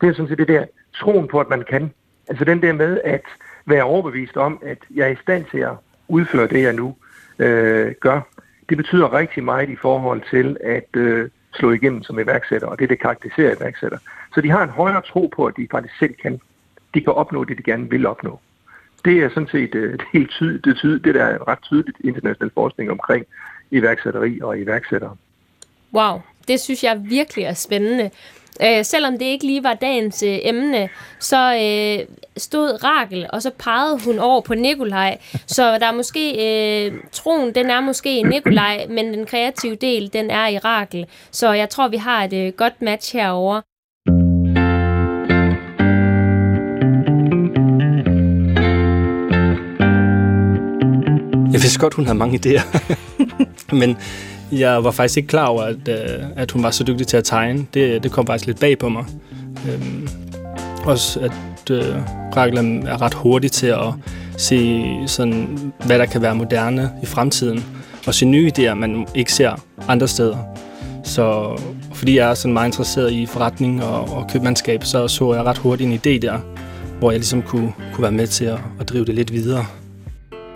det 0.00 0.08
er 0.08 0.14
sådan 0.14 0.28
set 0.28 0.38
det 0.38 0.48
der 0.48 0.64
troen 0.94 1.28
på, 1.28 1.40
at 1.40 1.48
man 1.48 1.64
kan. 1.70 1.92
Altså 2.28 2.44
den 2.44 2.62
der 2.62 2.72
med 2.72 3.00
at 3.04 3.22
være 3.66 3.82
overbevist 3.82 4.36
om, 4.36 4.58
at 4.62 4.78
jeg 4.94 5.06
er 5.06 5.12
i 5.12 5.22
stand 5.22 5.44
til 5.50 5.58
at 5.58 5.72
udføre 6.08 6.46
det, 6.46 6.62
jeg 6.62 6.72
nu 6.72 6.96
øh, 7.38 7.94
gør. 8.00 8.20
Det 8.68 8.76
betyder 8.76 9.12
rigtig 9.12 9.44
meget 9.44 9.68
i 9.68 9.76
forhold 9.76 10.22
til 10.30 10.56
at 10.64 10.88
øh, 10.96 11.30
slå 11.54 11.72
igennem 11.72 12.02
som 12.02 12.18
iværksætter, 12.18 12.66
og 12.66 12.78
det, 12.78 12.88
det 12.88 13.00
karakteriserer 13.00 13.56
iværksætter. 13.60 13.98
Så 14.34 14.40
de 14.40 14.50
har 14.50 14.62
en 14.62 14.70
højere 14.70 15.02
tro 15.02 15.32
på, 15.36 15.46
at 15.46 15.56
de 15.56 15.66
faktisk 15.70 15.98
selv 15.98 16.14
kan. 16.14 16.40
De 16.94 17.00
kan 17.00 17.12
opnå 17.12 17.44
det, 17.44 17.58
de 17.58 17.62
gerne 17.62 17.90
vil 17.90 18.06
opnå. 18.06 18.40
Det 19.04 19.18
er 19.18 19.28
sådan 19.28 19.48
set 19.48 19.74
øh, 19.74 19.92
det 19.98 20.02
helt 20.12 20.30
tydeligt, 20.30 20.64
det, 20.64 20.76
tydeligt, 20.76 21.04
det 21.04 21.14
der 21.14 21.24
er 21.24 21.48
ret 21.48 21.62
tydeligt 21.62 21.96
international 22.00 22.50
forskning 22.54 22.90
omkring 22.90 23.26
iværksætteri 23.70 24.40
og 24.40 24.58
iværksættere. 24.58 25.16
Wow, 25.94 26.20
det 26.48 26.60
synes 26.60 26.84
jeg 26.84 27.00
virkelig 27.04 27.44
er 27.44 27.54
spændende. 27.54 28.10
Øh, 28.62 28.84
selvom 28.84 29.18
det 29.18 29.24
ikke 29.24 29.46
lige 29.46 29.64
var 29.64 29.74
dagens 29.74 30.22
øh, 30.22 30.38
emne, 30.42 30.88
så 31.18 31.54
øh, 31.54 32.06
stod 32.36 32.84
Rakel, 32.84 33.26
og 33.32 33.42
så 33.42 33.50
pegede 33.58 34.04
hun 34.04 34.18
over 34.18 34.40
på 34.40 34.54
Nikolaj. 34.54 35.18
Så 35.46 35.78
der 35.78 35.86
er 35.86 35.92
måske, 35.92 36.32
øh, 36.86 36.92
troen, 37.12 37.54
den 37.54 37.70
er 37.70 37.80
måske 37.80 38.18
i 38.18 38.22
Nikolaj, 38.22 38.86
men 38.88 39.14
den 39.14 39.26
kreative 39.26 39.74
del, 39.74 40.12
den 40.12 40.30
er 40.30 40.46
i 40.48 40.58
Rakel. 40.58 41.06
Så 41.30 41.52
jeg 41.52 41.68
tror, 41.68 41.88
vi 41.88 41.96
har 41.96 42.24
et 42.24 42.32
øh, 42.32 42.52
godt 42.52 42.82
match 42.82 43.16
herover. 43.16 43.60
Jeg 51.54 51.62
vidste 51.62 51.78
godt, 51.78 51.94
hun 51.94 52.04
havde 52.04 52.18
mange 52.18 52.40
idéer. 52.46 52.94
Men 53.80 53.96
jeg 54.52 54.84
var 54.84 54.90
faktisk 54.90 55.16
ikke 55.16 55.26
klar 55.26 55.46
over, 55.46 55.62
at, 55.62 55.88
øh, 55.88 56.24
at 56.36 56.50
hun 56.50 56.62
var 56.62 56.70
så 56.70 56.84
dygtig 56.84 57.06
til 57.06 57.16
at 57.16 57.24
tegne. 57.24 57.66
Det, 57.74 58.02
det 58.02 58.12
kom 58.12 58.26
faktisk 58.26 58.46
lidt 58.46 58.60
bag 58.60 58.78
på 58.78 58.88
mig. 58.88 59.04
Øhm, 59.68 60.08
også 60.84 61.20
at 61.20 61.70
øh, 61.70 61.96
Raglan 62.36 62.86
er 62.86 63.02
ret 63.02 63.14
hurtig 63.14 63.52
til 63.52 63.66
at 63.66 63.94
se, 64.36 64.84
sådan, 65.06 65.72
hvad 65.86 65.98
der 65.98 66.06
kan 66.06 66.22
være 66.22 66.34
moderne 66.34 66.90
i 67.02 67.06
fremtiden. 67.06 67.64
Og 68.06 68.14
se 68.14 68.26
nye 68.26 68.52
idéer, 68.58 68.74
man 68.74 69.06
ikke 69.14 69.32
ser 69.32 69.64
andre 69.88 70.08
steder. 70.08 70.36
Så 71.04 71.56
fordi 71.92 72.16
jeg 72.16 72.30
er 72.30 72.34
sådan 72.34 72.52
meget 72.52 72.68
interesseret 72.68 73.12
i 73.12 73.26
forretning 73.26 73.84
og, 73.84 74.16
og 74.16 74.26
købmandskab, 74.32 74.84
så 74.84 75.08
så 75.08 75.34
jeg 75.34 75.42
ret 75.42 75.58
hurtigt 75.58 75.90
en 75.90 75.94
idé 75.94 76.18
der, 76.18 76.38
hvor 76.98 77.10
jeg 77.10 77.20
ligesom 77.20 77.42
kunne, 77.42 77.72
kunne 77.92 78.02
være 78.02 78.12
med 78.12 78.26
til 78.26 78.44
at, 78.44 78.58
at 78.80 78.88
drive 78.88 79.04
det 79.04 79.14
lidt 79.14 79.32
videre. 79.32 79.66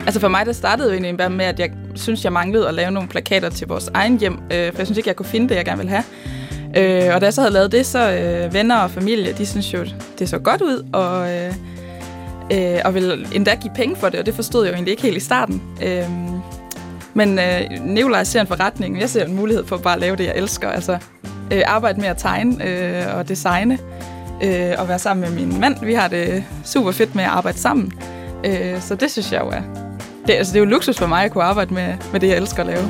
Altså 0.09 0.21
for 0.21 0.29
mig, 0.29 0.47
der 0.47 0.53
startede 0.53 0.89
jo 0.89 0.93
egentlig 0.93 1.17
bare 1.17 1.31
med, 1.31 1.45
at 1.45 1.61
jeg 1.61 1.71
synes, 1.95 2.25
jeg 2.25 2.33
manglede 2.33 2.69
at 2.69 2.75
lave 2.75 2.91
nogle 2.91 3.09
plakater 3.09 3.49
til 3.51 3.69
vores 3.69 3.91
egen 3.95 4.19
hjem, 4.19 4.33
øh, 4.33 4.73
for 4.73 4.79
jeg 4.79 4.87
synes 4.87 4.97
ikke, 4.97 5.09
jeg 5.09 5.17
kunne 5.17 5.27
finde 5.27 5.49
det, 5.49 5.55
jeg 5.55 5.65
gerne 5.65 5.79
ville 5.79 5.91
have. 5.91 6.05
Øh, 6.77 7.15
og 7.15 7.21
da 7.21 7.27
jeg 7.27 7.35
så 7.35 7.41
havde 7.41 7.53
lavet 7.53 7.73
det, 7.73 7.87
så 7.87 8.13
øh, 8.13 8.55
venner 8.55 8.77
og 8.77 8.91
familie, 8.91 9.33
de 9.33 9.47
synes 9.47 9.75
jo, 9.75 9.85
det 10.19 10.29
så 10.29 10.39
godt 10.39 10.63
ud, 10.63 10.89
og, 10.93 11.35
øh, 11.35 11.55
øh, 12.53 12.81
og 12.85 12.95
ville 12.95 13.27
endda 13.35 13.55
give 13.55 13.73
penge 13.75 13.97
for 13.97 14.09
det, 14.09 14.21
og 14.21 14.27
det 14.27 14.35
forstod 14.35 14.65
jeg 14.65 14.71
jo 14.71 14.75
egentlig 14.75 14.91
ikke 14.91 15.03
helt 15.03 15.17
i 15.17 15.21
starten. 15.21 15.63
Øh, 15.83 16.05
men 17.15 17.39
øh, 17.39 17.85
Nikolaj 17.85 18.25
ser 18.25 18.41
en 18.41 18.47
forretning, 18.47 19.01
jeg 19.01 19.11
ser 19.11 19.25
en 19.25 19.37
mulighed 19.37 19.67
for 19.67 19.77
bare 19.77 19.95
at 19.95 20.01
lave 20.01 20.17
det, 20.17 20.25
jeg 20.25 20.37
elsker. 20.37 20.69
Altså 20.69 20.99
øh, 21.53 21.63
arbejde 21.67 22.01
med 22.01 22.09
at 22.09 22.17
tegne 22.17 22.65
øh, 22.69 23.17
og 23.17 23.29
designe, 23.29 23.79
øh, 24.45 24.75
og 24.79 24.89
være 24.89 24.99
sammen 24.99 25.31
med 25.31 25.47
min 25.47 25.61
mand. 25.61 25.77
Vi 25.85 25.95
har 25.95 26.09
det 26.09 26.45
super 26.65 26.93
fedt 26.93 27.15
med 27.15 27.25
at 27.25 27.31
arbejde 27.31 27.59
sammen. 27.59 27.93
Øh, 28.45 28.81
så 28.81 28.95
det 28.95 29.11
synes 29.11 29.33
jeg 29.33 29.41
jo 29.41 29.49
er 29.49 29.88
det, 30.29 30.35
altså, 30.35 30.53
det 30.53 30.59
er 30.59 30.65
jo 30.65 30.71
luksus 30.71 30.99
for 30.99 31.07
mig 31.07 31.25
at 31.25 31.33
kunne 31.33 31.45
arbejde 31.45 31.75
med, 31.75 31.95
med 32.13 32.21
det, 32.21 32.29
jeg 32.29 32.37
elsker 32.37 32.61
at 32.61 32.67
lave. 32.67 32.85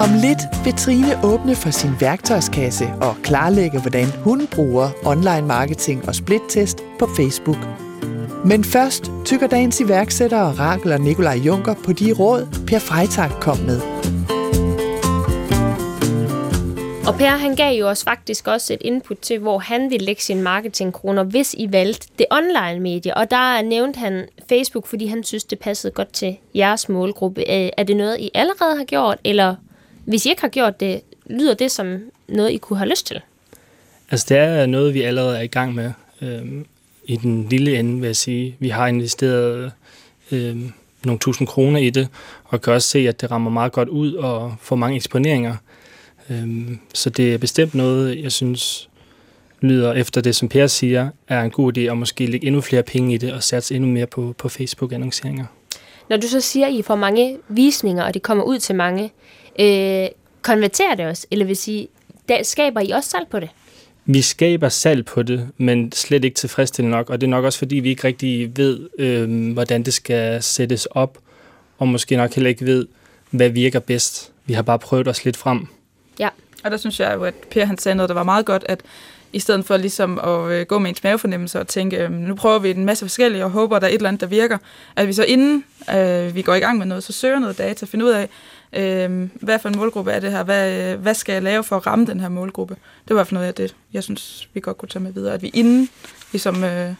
Om 0.00 0.10
lidt 0.22 0.64
vil 0.64 0.74
Trine 0.74 1.24
åbne 1.24 1.54
for 1.54 1.70
sin 1.70 1.90
værktøjskasse 2.00 2.88
og 3.00 3.16
klarlægge, 3.22 3.80
hvordan 3.80 4.06
hun 4.24 4.46
bruger 4.46 4.90
online 5.04 5.46
marketing 5.46 6.08
og 6.08 6.14
splittest 6.14 6.78
på 6.98 7.08
Facebook. 7.16 7.58
Men 8.44 8.64
først 8.64 9.10
tykker 9.24 9.46
dagens 9.46 9.80
iværksættere 9.80 10.52
Rakel 10.52 10.92
og 10.92 11.00
Nikolaj 11.00 11.34
Junker 11.34 11.74
på 11.84 11.92
de 11.92 12.12
råd, 12.12 12.46
Per 12.66 12.78
Freitag 12.78 13.30
kom 13.40 13.58
med. 13.58 13.80
Og 17.10 17.16
Per, 17.16 17.36
han 17.36 17.56
gav 17.56 17.78
jo 17.78 17.88
os 17.88 18.04
faktisk 18.04 18.46
også 18.46 18.72
et 18.72 18.78
input 18.80 19.18
til, 19.18 19.38
hvor 19.38 19.58
han 19.58 19.90
ville 19.90 20.06
lægge 20.06 20.22
sine 20.22 20.42
marketingkroner, 20.42 21.22
hvis 21.22 21.54
I 21.58 21.72
valgte 21.72 22.08
det 22.18 22.26
online 22.30 22.80
medie. 22.80 23.16
Og 23.16 23.30
der 23.30 23.62
nævnte 23.62 23.98
han 23.98 24.28
Facebook, 24.48 24.86
fordi 24.86 25.06
han 25.06 25.24
synes, 25.24 25.44
det 25.44 25.58
passede 25.58 25.92
godt 25.92 26.12
til 26.12 26.36
jeres 26.54 26.88
målgruppe. 26.88 27.40
Øh, 27.40 27.70
er 27.76 27.82
det 27.82 27.96
noget, 27.96 28.20
I 28.20 28.30
allerede 28.34 28.76
har 28.76 28.84
gjort, 28.84 29.18
eller 29.24 29.54
hvis 30.04 30.26
I 30.26 30.28
ikke 30.30 30.40
har 30.40 30.48
gjort 30.48 30.80
det, 30.80 31.00
lyder 31.26 31.54
det 31.54 31.70
som 31.70 31.98
noget, 32.28 32.50
I 32.50 32.56
kunne 32.56 32.78
have 32.78 32.90
lyst 32.90 33.06
til? 33.06 33.20
Altså, 34.10 34.26
det 34.28 34.38
er 34.38 34.66
noget, 34.66 34.94
vi 34.94 35.02
allerede 35.02 35.38
er 35.38 35.42
i 35.42 35.46
gang 35.46 35.74
med. 35.74 35.92
Øhm, 36.22 36.66
I 37.04 37.16
den 37.16 37.48
lille 37.48 37.78
ende, 37.78 38.00
vil 38.00 38.06
jeg 38.06 38.16
sige. 38.16 38.56
Vi 38.58 38.68
har 38.68 38.86
investeret 38.86 39.72
øhm, 40.30 40.72
nogle 41.04 41.18
tusind 41.18 41.48
kroner 41.48 41.80
i 41.80 41.90
det, 41.90 42.08
og 42.44 42.60
kan 42.60 42.72
også 42.72 42.88
se, 42.88 42.98
at 43.08 43.20
det 43.20 43.30
rammer 43.30 43.50
meget 43.50 43.72
godt 43.72 43.88
ud 43.88 44.14
og 44.14 44.54
får 44.60 44.76
mange 44.76 44.96
eksponeringer. 44.96 45.56
Øhm, 46.30 46.78
så 46.94 47.10
det 47.10 47.34
er 47.34 47.38
bestemt 47.38 47.74
noget, 47.74 48.22
jeg 48.22 48.32
synes 48.32 48.88
lyder 49.60 49.92
efter 49.92 50.20
det, 50.20 50.36
som 50.36 50.48
Per 50.48 50.66
siger, 50.66 51.10
er 51.28 51.42
en 51.42 51.50
god 51.50 51.78
idé 51.78 51.80
at 51.80 51.98
måske 51.98 52.26
lægge 52.26 52.46
endnu 52.46 52.60
flere 52.60 52.82
penge 52.82 53.14
i 53.14 53.18
det 53.18 53.32
og 53.32 53.42
satse 53.42 53.74
endnu 53.74 53.90
mere 53.90 54.06
på, 54.06 54.34
på 54.38 54.48
Facebook-annonceringer. 54.48 55.44
Når 56.08 56.16
du 56.16 56.28
så 56.28 56.40
siger, 56.40 56.66
at 56.66 56.72
I 56.72 56.82
får 56.82 56.96
mange 56.96 57.38
visninger, 57.48 58.04
og 58.04 58.14
det 58.14 58.22
kommer 58.22 58.44
ud 58.44 58.58
til 58.58 58.74
mange, 58.74 59.10
øh, 59.60 60.08
konverterer 60.42 60.94
det 60.94 61.06
også? 61.06 61.26
Eller 61.30 61.46
vil 61.46 61.56
sige, 61.56 61.88
der 62.28 62.42
skaber 62.42 62.80
I 62.80 62.90
også 62.90 63.10
salg 63.10 63.26
på 63.30 63.40
det? 63.40 63.48
Vi 64.04 64.20
skaber 64.20 64.68
salg 64.68 65.04
på 65.04 65.22
det, 65.22 65.48
men 65.56 65.92
slet 65.92 66.24
ikke 66.24 66.34
tilfredsstillende 66.34 66.96
nok, 66.96 67.10
og 67.10 67.20
det 67.20 67.26
er 67.26 67.30
nok 67.30 67.44
også 67.44 67.58
fordi, 67.58 67.76
vi 67.76 67.88
ikke 67.88 68.04
rigtig 68.04 68.56
ved, 68.56 68.88
øh, 68.98 69.52
hvordan 69.52 69.82
det 69.82 69.94
skal 69.94 70.42
sættes 70.42 70.86
op, 70.86 71.18
og 71.78 71.88
måske 71.88 72.16
nok 72.16 72.34
heller 72.34 72.48
ikke 72.48 72.66
ved, 72.66 72.86
hvad 73.30 73.48
virker 73.48 73.78
bedst. 73.78 74.32
Vi 74.46 74.52
har 74.52 74.62
bare 74.62 74.78
prøvet 74.78 75.08
os 75.08 75.24
lidt 75.24 75.36
frem. 75.36 75.66
Ja. 76.20 76.28
Og 76.64 76.70
der 76.70 76.76
synes 76.76 77.00
jeg 77.00 77.14
jo, 77.14 77.24
at 77.24 77.34
Per 77.34 77.64
han 77.64 77.78
sagde 77.78 77.96
noget, 77.96 78.08
der 78.08 78.14
var 78.14 78.22
meget 78.22 78.46
godt, 78.46 78.64
at 78.68 78.80
i 79.32 79.38
stedet 79.40 79.64
for 79.64 79.76
ligesom 79.76 80.18
at 80.18 80.52
øh, 80.52 80.66
gå 80.66 80.78
med 80.78 80.90
ens 80.90 81.04
mavefornemmelse 81.04 81.60
og 81.60 81.68
tænke, 81.68 81.96
øh, 81.96 82.10
nu 82.12 82.34
prøver 82.34 82.58
vi 82.58 82.70
en 82.70 82.84
masse 82.84 83.04
forskellige 83.04 83.44
og 83.44 83.50
håber, 83.50 83.76
at 83.76 83.82
der 83.82 83.88
er 83.88 83.92
et 83.92 83.96
eller 83.96 84.08
andet, 84.08 84.20
der 84.20 84.26
virker, 84.26 84.58
at 84.96 85.08
vi 85.08 85.12
så 85.12 85.24
inden 85.24 85.64
øh, 85.94 86.34
vi 86.34 86.42
går 86.42 86.54
i 86.54 86.60
gang 86.60 86.78
med 86.78 86.86
noget, 86.86 87.04
så 87.04 87.12
søger 87.12 87.38
noget 87.38 87.58
data, 87.58 87.86
finder 87.86 88.06
ud 88.06 88.10
af, 88.10 88.28
øh, 88.72 89.28
hvad 89.34 89.58
for 89.58 89.68
en 89.68 89.76
målgruppe 89.76 90.10
er 90.10 90.20
det 90.20 90.30
her, 90.30 90.42
hvad, 90.42 90.92
øh, 90.92 91.00
hvad 91.00 91.14
skal 91.14 91.32
jeg 91.32 91.42
lave 91.42 91.64
for 91.64 91.76
at 91.76 91.86
ramme 91.86 92.06
den 92.06 92.20
her 92.20 92.28
målgruppe. 92.28 92.74
Det 92.74 93.08
var 93.08 93.14
i 93.14 93.18
hvert 93.18 93.26
fald 93.26 93.36
noget 93.36 93.48
af 93.48 93.54
det, 93.54 93.74
jeg 93.92 94.04
synes, 94.04 94.48
vi 94.54 94.60
godt 94.60 94.78
kunne 94.78 94.88
tage 94.88 95.02
med 95.02 95.12
videre, 95.12 95.34
at 95.34 95.42
vi 95.42 95.50
inden 95.54 95.88
ligesom... 96.32 96.64
Øh, 96.64 96.94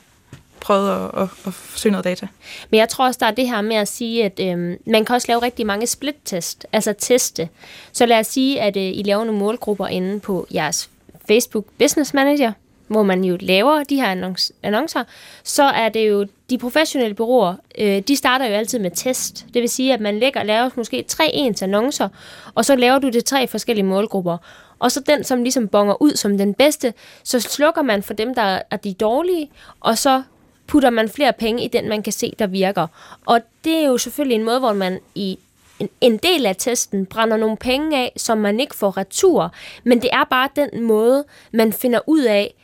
prøvet 0.60 0.90
at, 0.90 1.22
at, 1.22 1.28
at 1.46 1.54
søge 1.74 1.90
noget 1.90 2.04
data. 2.04 2.26
Men 2.70 2.78
jeg 2.78 2.88
tror 2.88 3.06
også, 3.06 3.18
der 3.20 3.26
er 3.26 3.30
det 3.30 3.48
her 3.48 3.60
med 3.60 3.76
at 3.76 3.88
sige, 3.88 4.24
at 4.24 4.40
øh, 4.40 4.76
man 4.86 5.04
kan 5.04 5.14
også 5.14 5.28
lave 5.28 5.42
rigtig 5.42 5.66
mange 5.66 5.86
split-test, 5.86 6.66
altså 6.72 6.94
teste. 6.98 7.48
Så 7.92 8.06
lad 8.06 8.18
os 8.18 8.26
sige, 8.26 8.60
at 8.60 8.76
øh, 8.76 8.82
I 8.82 9.02
laver 9.06 9.24
nogle 9.24 9.40
målgrupper 9.40 9.86
inde 9.86 10.20
på 10.20 10.46
jeres 10.54 10.90
Facebook 11.28 11.64
Business 11.78 12.14
Manager, 12.14 12.52
hvor 12.90 13.02
man 13.02 13.24
jo 13.24 13.36
laver 13.40 13.84
de 13.84 13.96
her 13.96 14.32
annoncer, 14.62 15.04
så 15.44 15.62
er 15.62 15.88
det 15.88 16.08
jo 16.08 16.26
de 16.50 16.58
professionelle 16.58 17.14
bureauer, 17.14 17.54
øh, 17.78 18.02
de 18.08 18.16
starter 18.16 18.46
jo 18.46 18.54
altid 18.54 18.78
med 18.78 18.90
test. 18.94 19.46
Det 19.54 19.62
vil 19.62 19.68
sige, 19.68 19.94
at 19.94 20.00
man 20.00 20.18
lægger, 20.18 20.42
laver 20.42 20.70
måske 20.76 21.04
tre 21.08 21.30
ens 21.34 21.62
annoncer, 21.62 22.08
og 22.54 22.64
så 22.64 22.76
laver 22.76 22.98
du 22.98 23.08
det 23.08 23.24
tre 23.24 23.46
forskellige 23.46 23.84
målgrupper. 23.84 24.36
Og 24.78 24.92
så 24.92 25.00
den, 25.00 25.24
som 25.24 25.42
ligesom 25.42 25.68
bonger 25.68 26.02
ud 26.02 26.16
som 26.16 26.38
den 26.38 26.54
bedste, 26.54 26.94
så 27.24 27.40
slukker 27.40 27.82
man 27.82 28.02
for 28.02 28.14
dem, 28.14 28.34
der 28.34 28.62
er 28.70 28.76
de 28.76 28.94
dårlige, 28.94 29.50
og 29.80 29.98
så 29.98 30.22
putter 30.70 30.90
man 30.90 31.08
flere 31.08 31.32
penge 31.32 31.64
i 31.64 31.68
den, 31.68 31.88
man 31.88 32.02
kan 32.02 32.12
se, 32.12 32.32
der 32.38 32.46
virker. 32.46 32.86
Og 33.26 33.40
det 33.64 33.76
er 33.76 33.86
jo 33.86 33.98
selvfølgelig 33.98 34.34
en 34.34 34.44
måde, 34.44 34.58
hvor 34.58 34.72
man 34.72 35.00
i 35.14 35.38
en, 35.78 35.88
en 36.00 36.16
del 36.16 36.46
af 36.46 36.56
testen 36.56 37.06
brænder 37.06 37.36
nogle 37.36 37.56
penge 37.56 37.98
af, 37.98 38.12
som 38.16 38.38
man 38.38 38.60
ikke 38.60 38.76
får 38.76 38.96
retur. 38.96 39.54
Men 39.84 40.02
det 40.02 40.10
er 40.12 40.24
bare 40.24 40.48
den 40.56 40.82
måde, 40.82 41.24
man 41.52 41.72
finder 41.72 42.00
ud 42.06 42.22
af, 42.22 42.54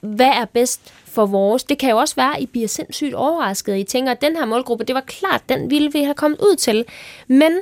hvad 0.00 0.26
er 0.26 0.44
bedst 0.44 0.94
for 1.04 1.26
vores. 1.26 1.64
Det 1.64 1.78
kan 1.78 1.90
jo 1.90 1.96
også 1.96 2.14
være, 2.16 2.36
at 2.36 2.42
I 2.42 2.46
bliver 2.46 2.68
sindssygt 2.68 3.14
overrasket. 3.14 3.76
I 3.76 3.84
tænker, 3.84 4.12
at 4.12 4.20
den 4.20 4.36
her 4.36 4.44
målgruppe, 4.44 4.84
det 4.84 4.94
var 4.94 5.04
klart, 5.06 5.42
den 5.48 5.70
ville 5.70 5.92
vi 5.92 6.02
have 6.02 6.14
kommet 6.14 6.40
ud 6.40 6.56
til. 6.56 6.84
Men 7.28 7.52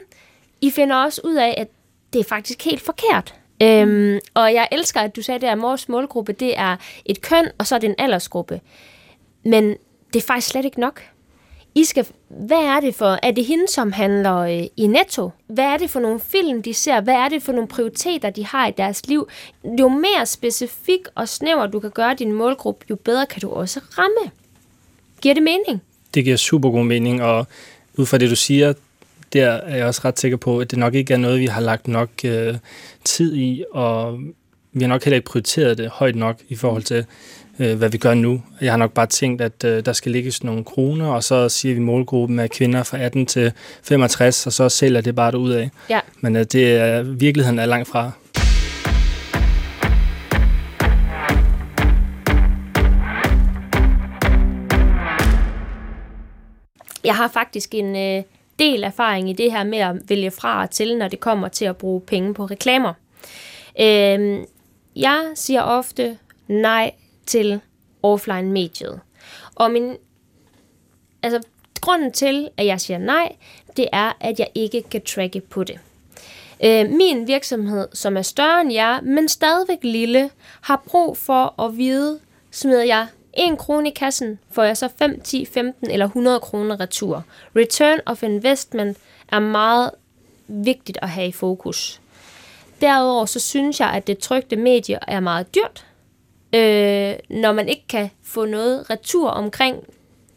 I 0.60 0.70
finder 0.70 0.96
også 0.96 1.20
ud 1.24 1.34
af, 1.34 1.54
at 1.56 1.68
det 2.12 2.18
er 2.18 2.24
faktisk 2.24 2.64
helt 2.64 2.82
forkert. 2.82 3.34
Øhm, 3.62 4.18
og 4.34 4.54
jeg 4.54 4.68
elsker, 4.72 5.00
at 5.00 5.16
du 5.16 5.22
sagde, 5.22 5.50
at 5.50 5.62
vores 5.62 5.88
målgruppe, 5.88 6.32
det 6.32 6.58
er 6.58 6.76
et 7.04 7.22
køn, 7.22 7.50
og 7.58 7.66
så 7.66 7.74
er 7.74 7.78
det 7.78 7.88
en 7.88 7.94
aldersgruppe. 7.98 8.60
Men 9.44 9.76
det 10.12 10.22
er 10.22 10.26
faktisk 10.26 10.48
slet 10.48 10.64
ikke 10.64 10.80
nok. 10.80 11.02
I 11.74 11.84
skal, 11.84 12.06
hvad 12.28 12.56
er 12.56 12.80
det 12.80 12.94
for, 12.94 13.18
er 13.22 13.30
det 13.30 13.44
hende, 13.44 13.68
som 13.68 13.92
handler 13.92 14.36
øh, 14.36 14.62
i 14.76 14.86
Netto? 14.86 15.30
Hvad 15.46 15.64
er 15.64 15.76
det 15.76 15.90
for 15.90 16.00
nogle 16.00 16.20
film, 16.20 16.62
de 16.62 16.74
ser? 16.74 17.00
Hvad 17.00 17.14
er 17.14 17.28
det 17.28 17.42
for 17.42 17.52
nogle 17.52 17.68
prioriteter, 17.68 18.30
de 18.30 18.46
har 18.46 18.68
i 18.68 18.72
deres 18.76 19.06
liv? 19.06 19.28
Jo 19.80 19.88
mere 19.88 20.26
specifik 20.26 21.00
og 21.14 21.28
snæver 21.28 21.66
du 21.66 21.80
kan 21.80 21.90
gøre 21.90 22.14
din 22.14 22.32
målgruppe, 22.32 22.86
jo 22.90 22.96
bedre 22.96 23.26
kan 23.26 23.40
du 23.40 23.50
også 23.50 23.80
ramme. 23.98 24.30
Giver 25.22 25.34
det 25.34 25.42
mening? 25.42 25.82
Det 26.14 26.24
giver 26.24 26.36
super 26.36 26.70
god 26.70 26.84
mening, 26.84 27.22
og 27.22 27.46
ud 27.96 28.06
fra 28.06 28.18
det, 28.18 28.30
du 28.30 28.36
siger, 28.36 28.72
der 29.32 29.46
er 29.46 29.76
jeg 29.76 29.86
også 29.86 30.00
ret 30.04 30.18
sikker 30.18 30.36
på, 30.36 30.58
at 30.58 30.70
det 30.70 30.78
nok 30.78 30.94
ikke 30.94 31.14
er 31.14 31.18
noget, 31.18 31.40
vi 31.40 31.46
har 31.46 31.60
lagt 31.60 31.88
nok 31.88 32.10
øh, 32.24 32.54
tid 33.04 33.36
i, 33.36 33.64
og 33.72 34.18
vi 34.72 34.80
har 34.80 34.88
nok 34.88 35.04
heller 35.04 35.16
ikke 35.16 35.26
prioriteret 35.26 35.78
det 35.78 35.88
højt 35.88 36.16
nok 36.16 36.36
i 36.48 36.56
forhold 36.56 36.82
til, 36.82 37.04
øh, 37.58 37.78
hvad 37.78 37.88
vi 37.88 37.98
gør 37.98 38.14
nu. 38.14 38.42
Jeg 38.60 38.72
har 38.72 38.76
nok 38.76 38.92
bare 38.92 39.06
tænkt, 39.06 39.42
at 39.42 39.64
øh, 39.64 39.84
der 39.84 39.92
skal 39.92 40.12
ligges 40.12 40.44
nogle 40.44 40.64
kroner, 40.64 41.08
og 41.08 41.24
så 41.24 41.48
siger 41.48 41.74
vi 41.74 41.80
målgruppen 41.80 42.38
af 42.38 42.50
kvinder 42.50 42.82
fra 42.82 42.98
18 42.98 43.26
til 43.26 43.52
65, 43.82 44.46
og 44.46 44.52
så 44.52 44.68
sælger 44.68 45.00
det 45.00 45.14
bare 45.14 45.38
ud 45.38 45.50
af. 45.50 45.70
Ja. 45.90 46.00
Men 46.20 46.36
øh, 46.36 46.44
det 46.52 46.76
er, 46.76 47.02
virkeligheden 47.02 47.58
er 47.58 47.66
langt 47.66 47.88
fra. 47.88 48.10
Jeg 57.04 57.14
har 57.14 57.28
faktisk 57.28 57.74
en, 57.74 57.96
øh, 57.96 58.22
del 58.58 58.84
erfaring 58.84 59.30
i 59.30 59.32
det 59.32 59.52
her 59.52 59.64
med 59.64 59.78
at 59.78 59.96
vælge 60.08 60.30
fra 60.30 60.62
og 60.62 60.70
til, 60.70 60.98
når 60.98 61.08
det 61.08 61.20
kommer 61.20 61.48
til 61.48 61.64
at 61.64 61.76
bruge 61.76 62.00
penge 62.00 62.34
på 62.34 62.44
reklamer. 62.44 62.92
Øh, 63.80 64.38
jeg 64.96 65.22
siger 65.34 65.62
ofte 65.62 66.16
nej 66.48 66.90
til 67.26 67.60
offline-mediet. 68.02 69.00
Og 69.54 69.70
min, 69.70 69.96
altså, 71.22 71.40
grunden 71.80 72.12
til, 72.12 72.48
at 72.56 72.66
jeg 72.66 72.80
siger 72.80 72.98
nej, 72.98 73.36
det 73.76 73.88
er, 73.92 74.12
at 74.20 74.38
jeg 74.38 74.48
ikke 74.54 74.82
kan 74.82 75.02
tracke 75.02 75.40
på 75.40 75.64
det. 75.64 75.78
Øh, 76.64 76.90
min 76.90 77.26
virksomhed, 77.26 77.88
som 77.92 78.16
er 78.16 78.22
større 78.22 78.60
end 78.60 78.72
jer, 78.72 79.00
men 79.00 79.28
stadigvæk 79.28 79.78
lille, 79.82 80.30
har 80.60 80.82
brug 80.86 81.16
for 81.16 81.62
at 81.62 81.76
vide, 81.76 82.20
smider 82.50 82.84
jeg 82.84 83.06
1 83.34 83.58
krone 83.58 83.88
i 83.88 83.92
kassen, 83.92 84.38
får 84.50 84.62
jeg 84.62 84.76
så 84.76 84.88
5, 84.98 85.20
10, 85.20 85.44
15 85.44 85.90
eller 85.90 86.06
100 86.06 86.40
kroner 86.40 86.80
retur. 86.80 87.24
Return 87.56 87.98
of 88.06 88.22
investment 88.22 88.98
er 89.28 89.38
meget 89.38 89.90
vigtigt 90.48 90.98
at 91.02 91.08
have 91.08 91.28
i 91.28 91.32
fokus. 91.32 92.00
Derudover 92.80 93.26
så 93.26 93.40
synes 93.40 93.80
jeg, 93.80 93.88
at 93.88 94.06
det 94.06 94.18
trygte 94.18 94.56
medie 94.56 94.98
er 95.08 95.20
meget 95.20 95.54
dyrt, 95.54 95.86
øh, 96.54 97.14
når 97.28 97.52
man 97.52 97.68
ikke 97.68 97.86
kan 97.88 98.10
få 98.22 98.44
noget 98.44 98.90
retur 98.90 99.28
omkring, 99.28 99.76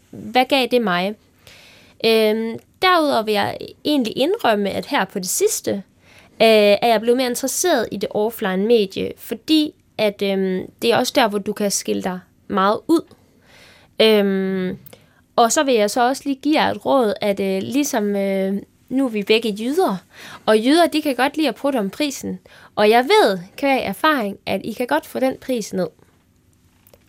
hvad 0.09 0.45
gav 0.45 0.67
det 0.71 0.81
mig? 0.81 1.15
Øh, 2.05 2.55
derudover 2.81 3.21
vil 3.21 3.33
jeg 3.33 3.57
egentlig 3.85 4.17
indrømme, 4.17 4.69
at 4.69 4.85
her 4.85 5.05
på 5.05 5.19
det 5.19 5.29
sidste, 5.29 5.71
øh, 6.41 6.47
er 6.81 6.87
jeg 6.87 7.01
blevet 7.01 7.17
mere 7.17 7.29
interesseret 7.29 7.87
i 7.91 7.97
det 7.97 8.09
offline 8.09 8.65
medie, 8.65 9.11
fordi 9.17 9.73
at 9.97 10.21
øh, 10.21 10.61
det 10.81 10.91
er 10.91 10.97
også 10.97 11.13
der, 11.15 11.27
hvor 11.27 11.39
du 11.39 11.53
kan 11.53 11.71
skille 11.71 12.03
dig 12.03 12.19
meget 12.47 12.79
ud. 12.87 13.01
Øh, 14.01 14.75
og 15.35 15.51
så 15.51 15.63
vil 15.63 15.73
jeg 15.73 15.91
så 15.91 16.07
også 16.07 16.21
lige 16.25 16.39
give 16.41 16.61
jer 16.61 16.71
et 16.71 16.85
råd, 16.85 17.13
at 17.21 17.39
øh, 17.39 17.61
ligesom 17.61 18.15
øh, 18.15 18.61
nu 18.89 19.05
er 19.05 19.09
vi 19.09 19.23
begge 19.23 19.55
jyder, 19.59 19.97
og 20.45 20.57
jyder, 20.57 20.87
de 20.87 21.01
kan 21.01 21.15
godt 21.15 21.37
lide 21.37 21.49
at 21.49 21.55
prutte 21.55 21.77
om 21.77 21.89
prisen. 21.89 22.39
Og 22.75 22.89
jeg 22.89 23.03
ved, 23.03 23.39
kan 23.57 23.69
jeg 23.69 23.85
erfaring, 23.85 24.37
at 24.45 24.61
I 24.63 24.71
kan 24.71 24.87
godt 24.87 25.05
få 25.05 25.19
den 25.19 25.37
pris 25.41 25.73
ned. 25.73 25.87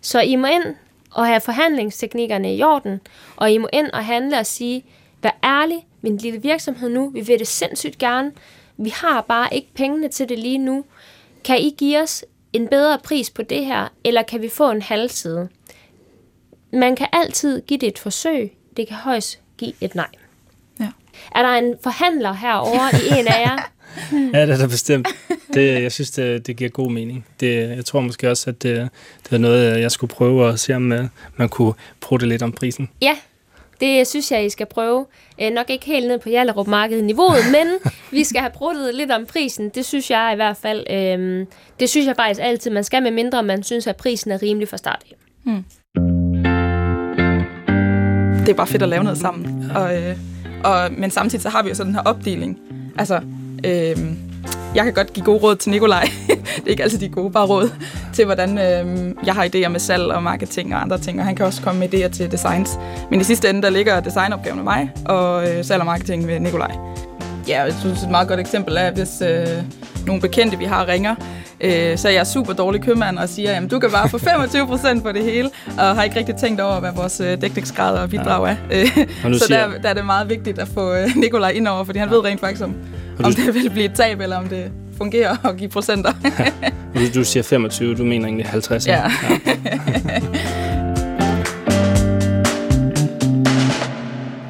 Så 0.07 0.21
I 0.21 0.37
må 0.37 0.47
ind 0.47 0.75
og 1.11 1.27
have 1.27 1.41
forhandlingsteknikkerne 1.41 2.57
i 2.57 2.63
orden, 2.63 3.01
og 3.37 3.53
I 3.53 3.59
må 3.59 3.69
ind 3.73 3.91
og 3.91 4.05
handle 4.05 4.39
og 4.39 4.47
sige, 4.47 4.85
vær 5.23 5.39
ærlig, 5.45 5.87
min 6.01 6.17
lille 6.17 6.43
virksomhed 6.43 6.89
nu, 6.89 7.09
vi 7.09 7.21
vil 7.21 7.39
det 7.39 7.49
sindssygt 7.49 7.99
gerne, 7.99 8.33
vi 8.77 8.89
har 8.89 9.21
bare 9.21 9.55
ikke 9.55 9.69
pengene 9.75 10.09
til 10.09 10.29
det 10.29 10.39
lige 10.39 10.59
nu. 10.59 10.85
Kan 11.45 11.59
I 11.59 11.75
give 11.79 12.03
os 12.03 12.25
en 12.53 12.69
bedre 12.69 12.99
pris 12.99 13.31
på 13.31 13.43
det 13.43 13.67
her, 13.67 13.89
eller 14.05 14.23
kan 14.23 14.43
vi 14.43 14.49
få 14.49 14.71
en 14.71 14.83
halvside? 14.83 15.49
Man 16.73 16.97
kan 16.97 17.07
altid 17.13 17.63
give 17.63 17.79
det 17.79 17.87
et 17.87 17.99
forsøg, 17.99 18.53
det 18.77 18.89
kan 18.89 18.97
højst 18.97 19.41
give 19.59 19.73
et 19.81 19.95
nej. 19.95 20.09
Ja. 20.81 20.89
Er 21.35 21.43
der 21.43 21.51
en 21.53 21.75
forhandler 21.83 22.33
herovre 22.33 22.91
i 22.93 23.21
en 23.21 23.27
af 23.29 23.41
jer? 23.41 23.59
Ja, 24.35 24.47
det 24.47 24.55
er 24.55 24.59
da 24.59 24.67
bestemt. 24.67 25.09
Det, 25.57 25.83
jeg 25.83 25.93
synes, 25.93 26.11
det, 26.11 26.47
det 26.47 26.57
giver 26.57 26.71
god 26.71 26.91
mening. 26.91 27.27
Det, 27.41 27.77
jeg 27.77 27.85
tror 27.85 28.01
måske 28.01 28.31
også, 28.31 28.51
at 28.51 28.63
det, 28.63 28.89
det 29.25 29.33
er 29.33 29.39
noget, 29.39 29.81
jeg 29.81 29.91
skulle 29.91 30.15
prøve 30.15 30.49
at 30.49 30.61
se, 30.61 30.77
om 30.77 30.93
øh, 30.93 31.05
man 31.37 31.49
kunne 31.49 31.73
prutte 32.01 32.27
lidt 32.27 32.43
om 32.43 32.53
prisen. 32.53 32.89
Ja, 33.03 33.17
det 33.81 34.07
synes 34.07 34.33
jeg, 34.33 34.47
I 34.47 34.51
skal 34.51 34.67
prøve. 34.67 35.07
Eh, 35.39 35.53
nok 35.53 35.71
ikke 35.71 35.87
helt 35.87 36.07
ned 36.07 36.19
på 36.19 36.29
Jallerup 36.29 36.67
markedet 36.67 37.05
niveauet, 37.05 37.45
men 37.57 37.93
vi 38.11 38.25
skal 38.25 38.41
have 38.41 38.53
bruttet 38.55 38.95
lidt 38.95 39.11
om 39.11 39.27
prisen. 39.27 39.69
Det 39.69 39.85
synes 39.85 40.11
jeg 40.11 40.31
i 40.33 40.37
hvert 40.37 40.57
fald. 40.57 40.85
Øh, 40.91 41.47
det 41.81 41.91
synes 41.91 42.07
jeg 42.07 42.17
faktisk 42.17 42.41
altid, 42.45 42.71
man 42.71 42.85
skal 42.85 43.03
med 43.03 43.11
mindre, 43.11 43.43
man 43.43 43.63
synes, 43.63 43.87
at 43.87 43.97
prisen 43.97 44.31
er 44.31 44.43
rimelig 44.43 44.69
fra 44.69 44.77
start. 44.77 45.05
Mm. 45.45 45.65
Det 48.41 48.53
er 48.53 48.57
bare 48.57 48.67
fedt 48.67 48.83
at 48.83 48.89
lave 48.89 49.05
noget 49.05 49.19
sammen. 49.19 49.71
Og, 49.75 50.03
øh, 50.03 50.17
og, 50.65 50.93
men 50.93 51.11
samtidig 51.11 51.43
så 51.43 51.49
har 51.49 51.63
vi 51.63 51.69
jo 51.69 51.75
sådan 51.75 51.87
den 51.87 51.95
her 51.95 52.03
opdeling. 52.03 52.59
Altså, 52.99 53.21
øh, 53.65 53.97
jeg 54.75 54.85
kan 54.85 54.93
godt 54.93 55.13
give 55.13 55.25
gode 55.27 55.39
råd 55.39 55.57
til 55.57 55.71
Nikolaj. 55.71 56.09
det 56.57 56.67
er 56.67 56.71
ikke 56.71 56.83
altid 56.83 56.99
de 56.99 57.09
gode, 57.09 57.31
bare 57.31 57.47
råd 57.47 57.71
til, 58.15 58.25
hvordan 58.25 58.59
øh, 58.59 59.15
jeg 59.27 59.35
har 59.35 59.45
idéer 59.45 59.69
med 59.69 59.81
salg 59.81 60.03
og 60.05 60.23
marketing 60.23 60.75
og 60.75 60.83
andre 60.83 60.99
ting. 60.99 61.21
Og 61.21 61.27
han 61.27 61.37
kan 61.37 61.47
også 61.47 61.63
komme 61.63 61.81
med 61.81 61.95
idéer 61.95 62.09
til 62.09 62.33
designs. 62.33 62.79
Men 63.11 63.21
i 63.21 63.25
sidste 63.25 63.51
ende, 63.51 63.63
der 63.63 63.71
ligger 63.71 64.01
designopgaven 64.01 64.57
med 64.57 64.65
mig, 64.65 64.91
og 65.05 65.49
øh, 65.49 65.65
salg 65.65 65.81
og 65.81 65.87
marketing 65.87 66.27
med 66.27 66.41
Nikolaj. 66.41 66.71
Ja, 67.49 67.63
jeg 67.63 67.75
synes 67.81 68.03
et 68.03 68.11
meget 68.11 68.29
godt 68.29 68.41
eksempel 68.41 68.77
er, 68.77 68.91
hvis 68.91 69.23
øh, 69.23 69.47
nogle 70.07 70.21
bekendte, 70.23 70.59
vi 70.59 70.65
har, 70.65 70.89
ringer, 70.89 71.15
øh, 71.61 71.99
så 71.99 72.09
er 72.09 72.13
jeg 72.13 72.27
super 72.27 72.53
dårlig 72.53 72.83
købmand 72.83 73.19
og 73.19 73.29
siger, 73.29 73.53
at 73.53 73.71
du 73.71 73.79
kan 73.79 73.91
bare 73.91 74.09
få 74.09 74.17
25% 74.19 75.03
på 75.03 75.13
det 75.13 75.25
hele, 75.25 75.51
og 75.79 75.97
har 75.97 76.03
ikke 76.03 76.17
rigtig 76.19 76.37
tænkt 76.37 76.61
over, 76.61 76.81
hvad 76.81 76.91
vores 76.97 77.21
øh, 77.21 77.41
dækningsgrad 77.41 77.95
og 77.99 78.11
bidrag 78.11 78.49
er. 78.49 78.57
Og 79.25 79.31
nu 79.31 79.39
så 79.39 79.45
siger- 79.47 79.69
der, 79.69 79.79
der 79.83 79.89
er 79.89 79.95
det 79.95 80.05
meget 80.07 80.29
vigtigt 80.29 80.59
at 80.59 80.69
få 80.69 80.95
øh, 80.95 81.09
Nikolaj 81.17 81.51
ind 81.51 81.69
over, 81.69 81.85
fordi 81.85 81.99
han 81.99 82.11
ved 82.11 82.25
rent 82.25 82.41
faktisk, 82.41 82.63
om, 82.65 82.75
Og 83.19 83.25
du- 83.25 83.25
om 83.25 83.33
det 83.35 83.55
vil 83.55 83.71
blive 83.71 83.85
et 83.85 83.95
tab, 83.95 84.21
eller 84.21 84.37
om 84.37 84.49
det 84.49 84.71
fungerer 84.99 85.47
at 85.47 85.57
give 85.57 85.69
procenter. 85.71 86.13
Og 86.95 87.01
du, 87.01 87.19
du 87.21 87.25
siger 87.25 87.43
25, 87.43 87.95
du 87.95 88.05
mener 88.05 88.27
egentlig 88.27 88.47
50. 88.47 88.87
Ja. 88.87 89.03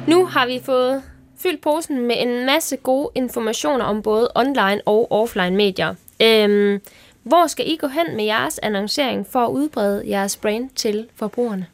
Nu 0.07 0.25
har 0.25 0.47
vi 0.47 0.59
fået 0.63 1.01
fyldt 1.39 1.61
posen 1.61 2.07
med 2.07 2.15
en 2.19 2.45
masse 2.45 2.75
gode 2.77 3.09
informationer 3.15 3.85
om 3.85 4.01
både 4.01 4.31
online 4.35 4.81
og 4.85 5.11
offline 5.11 5.55
medier. 5.55 5.93
Øhm, 6.21 6.81
hvor 7.23 7.47
skal 7.47 7.65
I 7.67 7.75
gå 7.81 7.87
hen 7.87 8.15
med 8.15 8.25
jeres 8.25 8.59
annoncering 8.63 9.27
for 9.31 9.39
at 9.39 9.49
udbrede 9.49 10.03
jeres 10.09 10.37
brand 10.37 10.69
til 10.75 11.05
forbrugerne? 11.15 11.65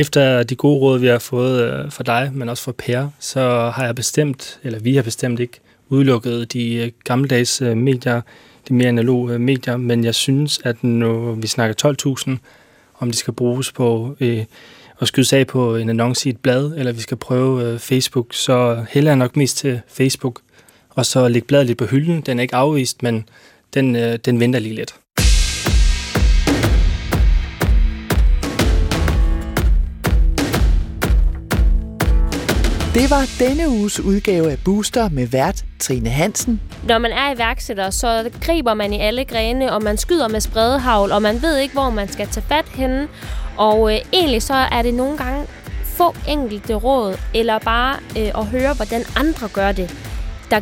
Efter 0.00 0.42
de 0.42 0.56
gode 0.56 0.80
råd, 0.80 0.98
vi 0.98 1.06
har 1.06 1.18
fået 1.18 1.62
øh, 1.62 1.92
fra 1.92 2.04
dig, 2.04 2.30
men 2.34 2.48
også 2.48 2.62
fra 2.62 2.72
Per, 2.72 3.08
så 3.18 3.70
har 3.74 3.84
jeg 3.84 3.94
bestemt, 3.94 4.60
eller 4.62 4.78
vi 4.78 4.96
har 4.96 5.02
bestemt 5.02 5.40
ikke 5.40 5.60
udelukket 5.88 6.52
de 6.52 6.74
øh, 6.74 6.90
gammeldags 7.04 7.62
øh, 7.62 7.76
medier, 7.76 8.20
de 8.68 8.74
mere 8.74 8.88
analoge 8.88 9.34
øh, 9.34 9.40
medier, 9.40 9.76
men 9.76 10.04
jeg 10.04 10.14
synes, 10.14 10.60
at 10.64 10.84
når 10.84 11.32
vi 11.32 11.46
snakker 11.46 11.94
12.000, 12.28 12.36
om 12.98 13.10
de 13.10 13.16
skal 13.16 13.34
bruges 13.34 13.72
på 13.72 14.16
øh, 14.20 14.44
at 15.00 15.08
skyde 15.08 15.26
sag 15.26 15.46
på 15.46 15.76
en 15.76 15.88
annonce 15.88 16.28
i 16.28 16.32
et 16.32 16.38
blad, 16.38 16.72
eller 16.76 16.92
vi 16.92 17.00
skal 17.00 17.16
prøve 17.16 17.64
øh, 17.64 17.78
Facebook, 17.78 18.26
så 18.30 18.84
hælder 18.90 19.10
jeg 19.10 19.16
nok 19.16 19.36
mest 19.36 19.56
til 19.56 19.80
Facebook, 19.88 20.40
og 20.90 21.06
så 21.06 21.28
lægge 21.28 21.46
bladet 21.46 21.66
lidt 21.66 21.78
på 21.78 21.86
hylden. 21.86 22.20
Den 22.20 22.38
er 22.38 22.42
ikke 22.42 22.56
afvist, 22.56 23.02
men 23.02 23.28
den, 23.74 23.96
øh, 23.96 24.18
den 24.24 24.40
venter 24.40 24.60
lige 24.60 24.74
lidt. 24.74 24.94
Det 32.94 33.10
var 33.10 33.24
denne 33.38 33.68
uges 33.68 34.00
udgave 34.00 34.50
af 34.50 34.58
Booster 34.64 35.08
med 35.08 35.26
vært 35.26 35.64
Trine 35.78 36.08
Hansen. 36.08 36.60
Når 36.88 36.98
man 36.98 37.10
er 37.10 37.34
iværksætter, 37.34 37.90
så 37.90 38.30
griber 38.42 38.74
man 38.74 38.92
i 38.92 39.00
alle 39.00 39.24
grene, 39.24 39.72
og 39.72 39.82
man 39.82 39.96
skyder 39.96 40.28
med 40.28 40.40
spredehavl, 40.40 41.12
og 41.12 41.22
man 41.22 41.42
ved 41.42 41.58
ikke, 41.58 41.74
hvor 41.74 41.90
man 41.90 42.08
skal 42.08 42.26
tage 42.26 42.46
fat 42.48 42.68
henne. 42.68 43.08
Og 43.56 43.94
øh, 43.94 44.00
egentlig 44.12 44.42
så 44.42 44.54
er 44.54 44.82
det 44.82 44.94
nogle 44.94 45.16
gange 45.18 45.46
få 45.84 46.14
enkelte 46.28 46.74
råd, 46.74 47.16
eller 47.34 47.58
bare 47.58 47.96
øh, 48.18 48.30
at 48.38 48.46
høre, 48.46 48.74
hvordan 48.74 49.02
andre 49.16 49.48
gør 49.48 49.72
det, 49.72 49.96
der 50.50 50.60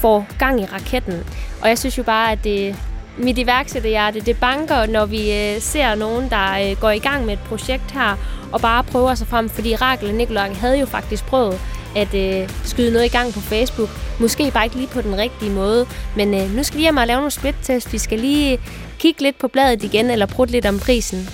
får 0.00 0.26
gang 0.38 0.60
i 0.60 0.64
raketten. 0.64 1.24
Og 1.62 1.68
jeg 1.68 1.78
synes 1.78 1.98
jo 1.98 2.02
bare, 2.02 2.32
at 2.32 2.44
det, 2.44 2.76
mit 3.18 3.38
iværksætterhjerte, 3.38 4.20
det 4.20 4.40
banker, 4.40 4.86
når 4.86 5.06
vi 5.06 5.32
øh, 5.32 5.60
ser 5.60 5.94
nogen, 5.94 6.30
der 6.30 6.70
øh, 6.70 6.76
går 6.80 6.90
i 6.90 6.98
gang 6.98 7.26
med 7.26 7.32
et 7.32 7.40
projekt 7.48 7.90
her, 7.90 8.16
og 8.52 8.60
bare 8.60 8.84
prøver 8.84 9.14
sig 9.14 9.26
frem. 9.26 9.48
Fordi 9.48 9.76
Rakel 9.76 10.08
og 10.08 10.14
Nikolaj 10.14 10.52
havde 10.52 10.78
jo 10.78 10.86
faktisk 10.86 11.26
prøvet 11.26 11.60
at 11.96 12.14
øh, 12.14 12.50
skyde 12.64 12.92
noget 12.92 13.06
i 13.06 13.08
gang 13.08 13.32
på 13.32 13.40
Facebook. 13.40 13.88
Måske 14.20 14.50
bare 14.50 14.64
ikke 14.64 14.76
lige 14.76 14.88
på 14.88 15.02
den 15.02 15.16
rigtige 15.16 15.50
måde. 15.50 15.86
Men 16.16 16.34
øh, 16.34 16.56
nu 16.56 16.62
skal 16.62 16.76
vi 16.76 16.82
hjem 16.82 16.96
og 16.96 17.06
lave 17.06 17.16
nogle 17.16 17.30
split-test. 17.30 17.92
Vi 17.92 17.98
skal 17.98 18.18
lige 18.18 18.60
kigge 18.98 19.22
lidt 19.22 19.38
på 19.38 19.48
bladet 19.48 19.84
igen, 19.84 20.10
eller 20.10 20.26
prutte 20.26 20.52
lidt 20.52 20.66
om 20.66 20.78
prisen. 20.78 21.28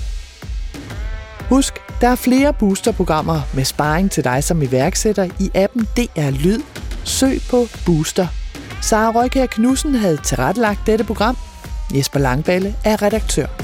Husk, 1.49 1.75
der 2.01 2.09
er 2.09 2.15
flere 2.15 2.53
boosterprogrammer 2.53 3.41
med 3.55 3.65
sparring 3.65 4.11
til 4.11 4.25
dig 4.25 4.45
som 4.45 4.63
iværksætter 4.63 5.29
i 5.41 5.51
appen 5.55 5.89
DR 5.97 6.31
Lyd. 6.31 6.61
Søg 7.05 7.41
på 7.51 7.67
Booster. 7.87 8.27
Sara 8.83 9.11
Røykær 9.11 9.47
Knudsen 9.47 9.95
havde 9.95 10.17
tilrettelagt 10.17 10.81
dette 10.87 11.05
program. 11.05 11.37
Jesper 11.95 12.21
Langballe 12.21 12.75
er 12.85 13.03
redaktør. 13.03 13.64